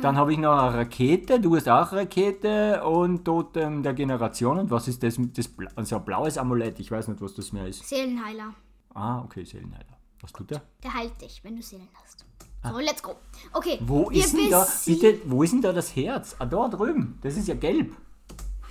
Dann 0.00 0.16
habe 0.16 0.32
ich 0.32 0.38
noch 0.38 0.56
eine 0.56 0.74
Rakete, 0.78 1.38
du 1.40 1.54
hast 1.56 1.68
auch 1.68 1.92
Rakete 1.92 2.82
und 2.84 3.24
Totem 3.24 3.82
der 3.82 3.92
Generation. 3.94 4.58
Und 4.58 4.70
was 4.70 4.88
ist 4.88 5.02
das? 5.02 5.16
das 5.18 5.48
Bla 5.48 5.68
also 5.76 5.96
ein 5.96 6.04
blaues 6.04 6.38
Amulett, 6.38 6.78
ich 6.80 6.90
weiß 6.90 7.08
nicht, 7.08 7.20
was 7.20 7.34
das 7.34 7.52
mehr 7.52 7.66
ist. 7.66 7.86
Seelenheiler. 7.86 8.54
Ah, 8.94 9.20
okay, 9.22 9.44
Seelenheiler. 9.44 9.98
Was 10.22 10.32
tut 10.32 10.50
der? 10.50 10.62
Der 10.82 10.94
heilt 10.94 11.20
dich, 11.20 11.42
wenn 11.44 11.56
du 11.56 11.62
Seelen 11.62 11.88
hast. 12.02 12.24
So, 12.62 12.78
let's 12.78 13.02
go. 13.02 13.16
Okay. 13.52 13.78
Ah. 13.80 13.84
Wo 13.86 14.10
ist 14.10 14.36
denn 14.36 14.50
da, 14.50 14.66
bitte, 14.86 15.18
wo 15.24 15.42
ist 15.42 15.52
denn 15.52 15.62
da 15.62 15.72
das 15.72 15.94
Herz? 15.96 16.36
Ah, 16.38 16.44
da 16.46 16.68
drüben. 16.68 17.18
Das 17.22 17.36
ist 17.36 17.48
ja 17.48 17.54
gelb. 17.54 17.94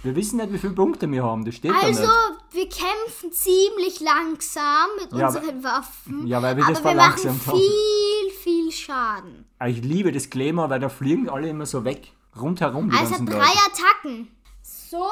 Wir 0.04 0.16
wissen 0.16 0.38
nicht, 0.38 0.54
wie 0.54 0.58
viele 0.58 0.74
Punkte 0.74 1.12
wir 1.12 1.24
haben. 1.24 1.44
Das 1.44 1.56
steht 1.56 1.74
Also, 1.74 2.04
da 2.04 2.08
nicht. 2.30 2.54
wir 2.54 2.70
kämpfen 2.70 3.32
ziemlich 3.32 4.00
langsam 4.00 4.88
mit 5.00 5.12
Ja, 5.14 5.28
unseren 5.28 5.64
Waffen. 5.64 6.26
ja, 6.28 6.42
weil 6.42 6.56
wir 6.56 6.64
aber 6.64 6.74
das 6.74 6.84
wir 6.84 6.96
machen 6.96 7.30
haben. 7.30 7.40
viel, 7.60 8.32
viel 8.42 8.72
Schaden. 8.72 9.46
Ah, 9.60 9.68
Ich 9.68 9.84
liebe 9.84 10.12
das 10.12 10.30
Claymore, 10.30 10.70
weil 10.70 10.80
da 10.80 10.88
fliegen 10.90 11.30
alle 11.30 11.50
immer 11.50 11.66
so 11.66 11.84
weg. 11.84 12.14
Rundherum 12.40 12.90
die 12.90 12.98
Also 12.98 13.16
drei 13.26 13.34
Leute. 13.34 13.48
Attacken. 13.68 14.28
So. 14.62 15.04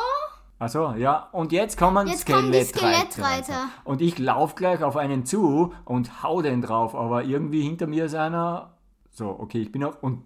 Achso, 0.59 0.93
ja. 0.93 1.27
Und 1.33 1.51
jetzt 1.51 1.77
kommen 1.77 2.07
Jetzt 2.07 2.21
Skelettreiter. 2.21 3.11
Skelettreiter. 3.11 3.69
Und 3.83 4.01
ich 4.01 4.17
lauf 4.17 4.55
gleich 4.55 4.81
auf 4.83 4.95
einen 4.95 5.25
zu 5.25 5.73
und 5.85 6.23
hau 6.23 6.41
den 6.41 6.61
drauf. 6.61 6.95
Aber 6.95 7.23
irgendwie 7.25 7.61
hinter 7.61 7.87
mir 7.87 8.05
ist 8.05 8.15
einer. 8.15 8.77
So, 9.11 9.29
okay, 9.37 9.61
ich 9.61 9.71
bin 9.71 9.83
auch. 9.83 10.01
Und 10.01 10.23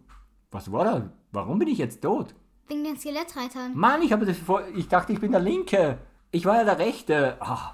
was 0.51 0.71
war 0.71 0.83
da? 0.85 1.09
Warum 1.31 1.59
bin 1.59 1.67
ich 1.67 1.79
jetzt 1.79 2.01
tot? 2.01 2.35
Wegen 2.71 2.85
den 2.85 2.97
Skelettreitern. 2.97 3.75
Mann, 3.75 4.01
ich 4.01 4.13
habe 4.13 4.25
das 4.25 4.37
vor. 4.37 4.63
Ich 4.75 4.87
dachte, 4.87 5.11
ich 5.11 5.19
bin 5.19 5.31
der 5.33 5.41
Linke. 5.41 5.97
Ich 6.31 6.45
war 6.45 6.55
ja 6.55 6.63
der 6.63 6.79
Rechte. 6.79 7.35
Ah, 7.41 7.73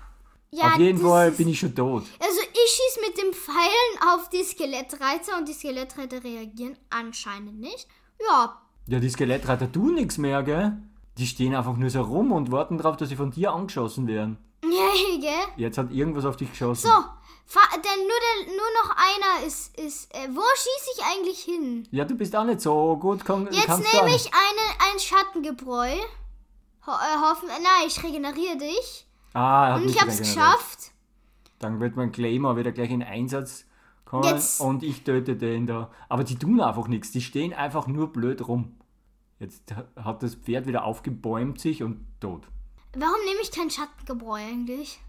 Ja, 0.50 0.70
auf 0.74 0.78
jeden 0.80 0.98
Fall 0.98 1.30
ist- 1.30 1.38
bin 1.38 1.48
ich 1.50 1.60
schon 1.60 1.76
tot. 1.76 2.04
Also 2.20 2.40
ich 2.52 2.72
schieße 2.72 3.00
mit 3.08 3.16
dem 3.22 3.32
Pfeilen 3.32 4.12
auf 4.16 4.28
die 4.30 4.44
Skelettreiter 4.44 5.38
und 5.38 5.48
die 5.48 5.54
Skelettreiter 5.54 6.24
reagieren 6.24 6.76
anscheinend 6.90 7.60
nicht. 7.60 7.88
Ja, 8.28 8.58
Ja, 8.88 9.00
die 9.00 9.10
Skelettreiter 9.10 9.72
tun 9.72 9.94
nichts 9.96 10.18
mehr, 10.18 10.42
gell? 10.42 10.78
Die 11.20 11.28
stehen 11.28 11.54
einfach 11.54 11.76
nur 11.78 11.90
so 11.92 12.02
rum 12.02 12.32
und 12.32 12.52
warten 12.52 12.78
darauf, 12.80 12.98
dass 12.98 13.10
sie 13.10 13.16
von 13.18 13.30
dir 13.32 13.52
angeschossen 13.54 14.08
werden. 14.08 14.38
Gell? 15.20 15.48
Jetzt 15.56 15.78
hat 15.78 15.92
irgendwas 15.92 16.26
auf 16.26 16.38
dich 16.38 16.50
geschossen. 16.52 16.88
So, 16.88 16.94
denn 17.76 18.00
nur, 18.08 18.20
der, 18.26 18.56
nur 18.56 18.84
noch 18.84 18.96
einer 18.96 19.46
ist, 19.46 19.78
ist 19.78 20.14
äh, 20.14 20.28
wo 20.34 20.42
schieße 20.42 20.90
ich 20.98 21.04
eigentlich 21.06 21.40
hin? 21.40 21.88
Ja, 21.92 22.06
du 22.06 22.16
bist 22.16 22.36
auch 22.36 22.44
nicht 22.44 22.62
so 22.62 22.98
gut. 22.98 23.24
Komm, 23.26 23.48
Jetzt 23.52 23.68
nehme 23.68 24.16
ich 24.16 24.32
eine, 24.34 24.92
ein 24.92 25.00
Schattengebräu. 25.00 25.96
Ho 26.86 26.92
äh, 26.92 27.22
hoffen, 27.22 27.48
nein, 27.50 27.88
ich 27.88 28.04
regeneriere 28.04 28.58
dich. 28.58 29.06
Ah, 29.34 29.68
er 29.68 29.74
hat 29.76 29.82
Und 29.82 29.90
ich 29.90 30.00
habe 30.00 30.12
es 30.12 30.20
geschafft. 30.20 30.92
Dann 31.60 31.80
wird 31.80 31.96
mein 31.96 32.12
Claymore 32.12 32.58
wieder 32.58 32.72
gleich 32.72 32.92
in 32.92 33.04
Einsatz 33.04 33.66
kommen 34.08 34.24
Jetzt- 34.24 34.62
und 34.62 34.84
ich 34.84 35.04
töte 35.04 35.36
den 35.36 35.68
da. 35.68 35.92
Aber 36.10 36.24
die 36.24 36.38
tun 36.38 36.62
einfach 36.62 36.88
nichts, 36.88 37.12
die 37.12 37.22
stehen 37.22 37.54
einfach 37.54 37.88
nur 37.88 38.12
blöd 38.12 38.48
rum. 38.48 38.76
Jetzt 39.40 39.74
hat 39.96 40.24
das 40.24 40.36
Pferd 40.36 40.66
wieder 40.66 40.84
aufgebäumt 40.84 41.60
sich 41.60 41.84
und 41.84 42.06
tot. 42.20 42.48
Warum 42.96 43.26
nehme 43.26 43.42
ich 43.42 43.52
kein 43.52 43.70
Schattengebräu 43.70 44.40
eigentlich? 44.40 45.00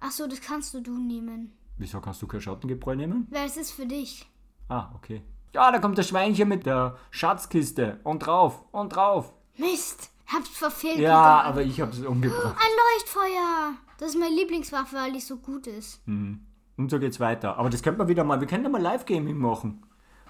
Ach 0.00 0.10
so, 0.10 0.26
das 0.26 0.40
kannst 0.40 0.74
du 0.74 0.80
du 0.80 0.96
nehmen. 0.96 1.52
Wieso 1.76 2.00
kannst 2.00 2.22
du 2.22 2.26
kein 2.26 2.40
Schattengebräu 2.40 2.96
nehmen? 2.96 3.26
Weil 3.30 3.46
es 3.46 3.56
ist 3.56 3.70
für 3.72 3.86
dich. 3.86 4.26
Ah, 4.68 4.90
okay. 4.94 5.22
Ja, 5.54 5.70
da 5.72 5.78
kommt 5.78 5.98
das 5.98 6.08
Schweinchen 6.08 6.48
mit 6.48 6.66
der 6.66 6.96
Schatzkiste 7.10 8.00
und 8.04 8.20
drauf 8.20 8.64
und 8.72 8.94
drauf. 8.94 9.32
Mist, 9.56 10.10
hab's 10.26 10.48
verfehlt. 10.50 10.98
Ja, 10.98 11.42
aber 11.42 11.62
ich 11.62 11.80
habe 11.80 11.92
es 11.92 12.04
umgebracht. 12.04 12.56
Ein 12.56 12.72
Leuchtfeuer. 12.94 13.74
Das 13.98 14.10
ist 14.10 14.18
meine 14.18 14.34
Lieblingswaffe, 14.34 14.96
weil 14.96 15.12
die 15.12 15.20
so 15.20 15.36
gut 15.36 15.66
ist. 15.66 16.00
Und 16.06 16.90
so 16.90 16.98
geht's 16.98 17.18
weiter. 17.18 17.56
Aber 17.56 17.70
das 17.70 17.82
könnte 17.82 17.98
man 17.98 18.08
wieder 18.08 18.24
mal, 18.24 18.40
wir 18.40 18.46
könnten 18.46 18.70
mal 18.70 18.80
Live-Gaming 18.80 19.36
machen. 19.36 19.84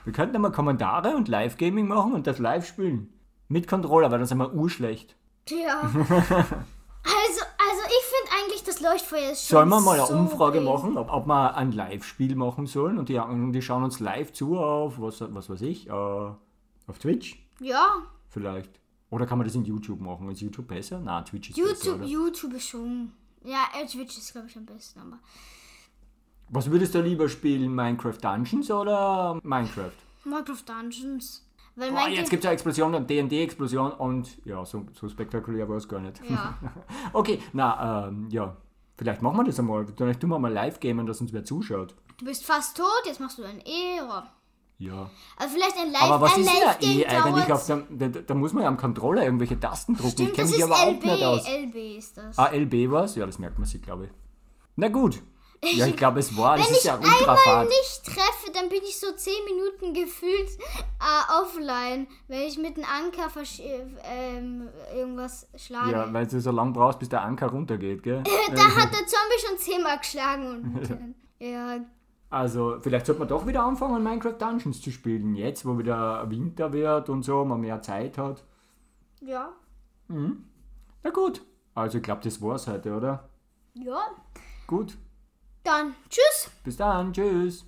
Wir 0.05 0.13
könnten 0.13 0.41
mal 0.41 0.53
Kommentare 0.53 1.15
und 1.17 1.29
Live-Gaming 1.29 1.87
machen 1.87 2.15
und 2.15 2.27
das 2.27 2.39
live 2.39 2.67
spielen. 2.67 3.13
Mit 3.49 3.69
Controller, 3.69 4.11
weil 4.11 4.19
dann 4.19 4.27
sind 4.27 4.39
wir 4.39 4.55
urschlecht. 4.55 5.17
Ja. 5.49 5.91
also, 7.09 7.41
also 7.41 7.83
ich 7.87 8.05
finde 8.05 8.33
eigentlich, 8.39 8.63
das 8.65 8.81
Leuchtfeuer 8.81 9.33
ist 9.33 9.49
schon 9.49 9.57
Sollen 9.59 9.69
wir 9.69 9.81
mal 9.81 9.99
eine 9.99 10.07
so 10.07 10.15
Umfrage 10.15 10.61
machen, 10.61 10.97
ob, 10.97 11.13
ob 11.13 11.27
wir 11.27 11.57
ein 11.57 11.73
Live-Spiel 11.73 12.37
machen 12.37 12.67
sollen 12.67 12.99
und 12.99 13.09
die, 13.09 13.19
und 13.19 13.53
die 13.53 13.63
schauen 13.63 13.85
uns 13.85 14.01
live 14.01 14.33
zu 14.33 14.59
auf, 14.59 15.01
was, 15.01 15.21
was 15.21 15.49
weiß 15.49 15.63
ich, 15.63 15.89
äh, 15.89 15.93
auf 15.93 16.99
Twitch 17.01 17.45
Ja, 17.61 18.03
vielleicht. 18.29 18.79
Oder 19.11 19.27
kann 19.27 19.39
man 19.39 19.47
das 19.47 19.55
in 19.55 19.65
YouTube 19.65 20.01
machen? 20.01 20.31
Ist 20.31 20.41
YouTube 20.43 20.69
besser? 20.69 21.01
Na, 21.03 21.23
Twitch 21.23 21.51
ist 21.51 21.57
besser. 21.57 21.69
YouTube, 21.69 21.95
Oder? 22.01 22.05
YouTube 22.05 22.55
ist 22.55 22.69
schon. 22.69 23.13
Ja, 23.43 23.69
äh, 23.81 23.87
Twitch 23.87 24.19
ist, 24.19 24.33
glaube 24.33 24.49
ich, 24.49 24.57
am 24.57 24.67
besten, 24.67 25.01
aber. 25.01 25.19
Was 26.51 26.71
würdest 26.71 26.95
du 26.95 27.01
lieber 27.01 27.29
spielen, 27.29 27.75
Minecraft 27.75 28.19
Dungeons 28.21 28.71
oder 28.71 29.39
Minecraft? 29.43 29.93
Minecraft 30.25 30.63
Dungeons. 30.67 31.48
Weil 31.79 31.93
mein 31.93 32.13
jetzt 32.13 32.29
gibt 32.31 32.43
es 32.43 32.47
eine 32.49 32.55
Explosion, 32.55 32.95
eine 32.95 33.07
D&D-Explosion 33.07 33.93
und 33.93 34.45
ja, 34.45 34.65
so, 34.65 34.85
so 34.93 35.09
spektakulär 35.09 35.69
war 35.69 35.77
es 35.77 35.89
gar 35.89 36.01
nicht. 36.01 36.21
Ja. 36.29 36.59
okay, 37.13 37.41
na, 37.53 38.09
ähm, 38.09 38.29
ja, 38.31 38.57
vielleicht 38.97 39.23
machen 39.23 39.37
wir 39.37 39.45
das 39.45 39.59
einmal. 39.61 39.87
Vielleicht 39.97 40.21
tun 40.21 40.31
wir 40.31 40.39
mal 40.41 40.53
live 40.53 40.81
gamen, 40.81 41.07
dass 41.07 41.21
uns 41.21 41.33
wer 41.33 41.45
zuschaut. 41.45 41.95
Du 42.19 42.25
bist 42.25 42.45
fast 42.45 42.77
tot, 42.77 43.03
jetzt 43.07 43.21
machst 43.21 43.39
du 43.39 43.45
ein 43.45 43.61
E. 43.61 44.01
Oder 44.03 44.29
Ja. 44.79 45.09
also 45.37 45.55
vielleicht 45.55 45.77
ein 45.79 45.93
Live 45.93 46.03
Aber 46.03 46.21
was 46.21 46.35
ein 46.35 46.41
ist 46.41 46.49
denn 46.51 46.61
da 46.61 46.67
Live-Game 46.67 46.99
eh 46.99 47.07
eigentlich 47.07 47.53
auf 47.53 47.67
dem, 47.67 47.85
da, 47.99 48.09
da 48.09 48.35
muss 48.35 48.53
man 48.53 48.65
ja 48.65 48.69
am 48.69 48.77
Controller 48.77 49.23
irgendwelche 49.23 49.61
Tasten 49.61 49.95
drucken. 49.95 50.11
Stimmt, 50.11 50.31
ich 50.31 50.35
kenne 50.35 50.49
das 50.49 50.57
mich 50.57 50.65
aber 50.65 50.75
auch 50.75 50.93
LB. 50.93 51.05
nicht 51.05 51.25
aus. 51.25 51.49
LB 51.49 51.77
ist 51.97 52.17
das. 52.17 52.39
Ah, 52.39 52.51
LB 52.53 52.91
was? 52.91 53.15
Ja, 53.15 53.25
das 53.25 53.39
merkt 53.39 53.57
man 53.59 53.69
sich, 53.69 53.81
glaube 53.83 54.07
ich. 54.07 54.11
Na 54.75 54.89
gut. 54.89 55.23
Ja, 55.65 55.87
ich 55.87 55.97
glaube, 55.97 56.21
es 56.21 56.37
war. 56.37 56.57
Das 56.57 56.67
Wenn 56.67 56.73
ist 56.75 56.79
ich 56.81 56.85
ja 56.85 56.95
einmal 56.95 57.11
Ultrafahrt. 57.19 57.69
nicht 57.69 58.05
treffe, 58.05 58.53
dann 58.55 58.69
bin 58.69 58.79
ich 58.85 58.99
so 58.99 59.11
10 59.13 59.33
Minuten 59.45 59.93
gefühlt 59.93 60.49
äh, 61.01 61.43
offline, 61.43 62.07
wenn 62.29 62.43
ich 62.43 62.57
mit 62.59 62.77
dem 62.77 62.85
Anker 62.85 63.29
versch 63.29 63.59
äh, 63.61 63.83
ähm, 64.05 64.69
irgendwas 64.95 65.49
schlage. 65.57 65.91
Ja, 65.91 66.13
weil 66.13 66.27
du 66.29 66.41
so 66.41 66.53
lange 66.53 66.73
brauchst, 66.73 67.01
bis 67.01 67.09
der 67.09 67.23
Anker 67.23 67.49
runtergeht, 67.49 68.03
gell? 68.05 68.23
da 68.55 68.63
hat 68.63 68.93
der 68.93 69.07
Zombie 69.07 69.47
schon 69.47 69.59
zehnmal 69.59 69.99
geschlagen 69.99 70.47
und 70.49 71.15
äh, 71.41 71.53
ja, 71.53 71.81
Also, 72.31 72.77
vielleicht 72.81 73.07
sollte 73.07 73.19
man 73.19 73.29
doch 73.29 73.45
wieder 73.47 73.65
anfangen, 73.65 74.01
Minecraft 74.03 74.37
Dungeons 74.39 74.81
zu 74.81 74.93
spielen. 74.93 75.35
Jetzt, 75.35 75.67
wo 75.67 75.77
wieder 75.77 76.31
Winter 76.31 76.73
wird 76.73 77.09
und 77.09 77.25
so, 77.25 77.45
man 77.45 77.61
mehr 77.61 77.83
Zeit 77.83 78.17
hat. 78.17 78.45
ja, 79.21 79.53
Na 80.07 81.11
gut. 81.11 81.43
Also, 81.75 81.99
ich 81.99 82.05
glaube, 82.05 82.23
das 82.23 82.41
war's 82.41 82.67
heute, 82.69 82.95
oder? 82.95 83.29
ja. 83.75 84.03
Gut. 84.69 84.97
Dann 85.69 85.95
tschüss. 86.09 86.51
Bis 86.65 86.79
dann. 86.79 87.13
Tschüss. 87.13 87.67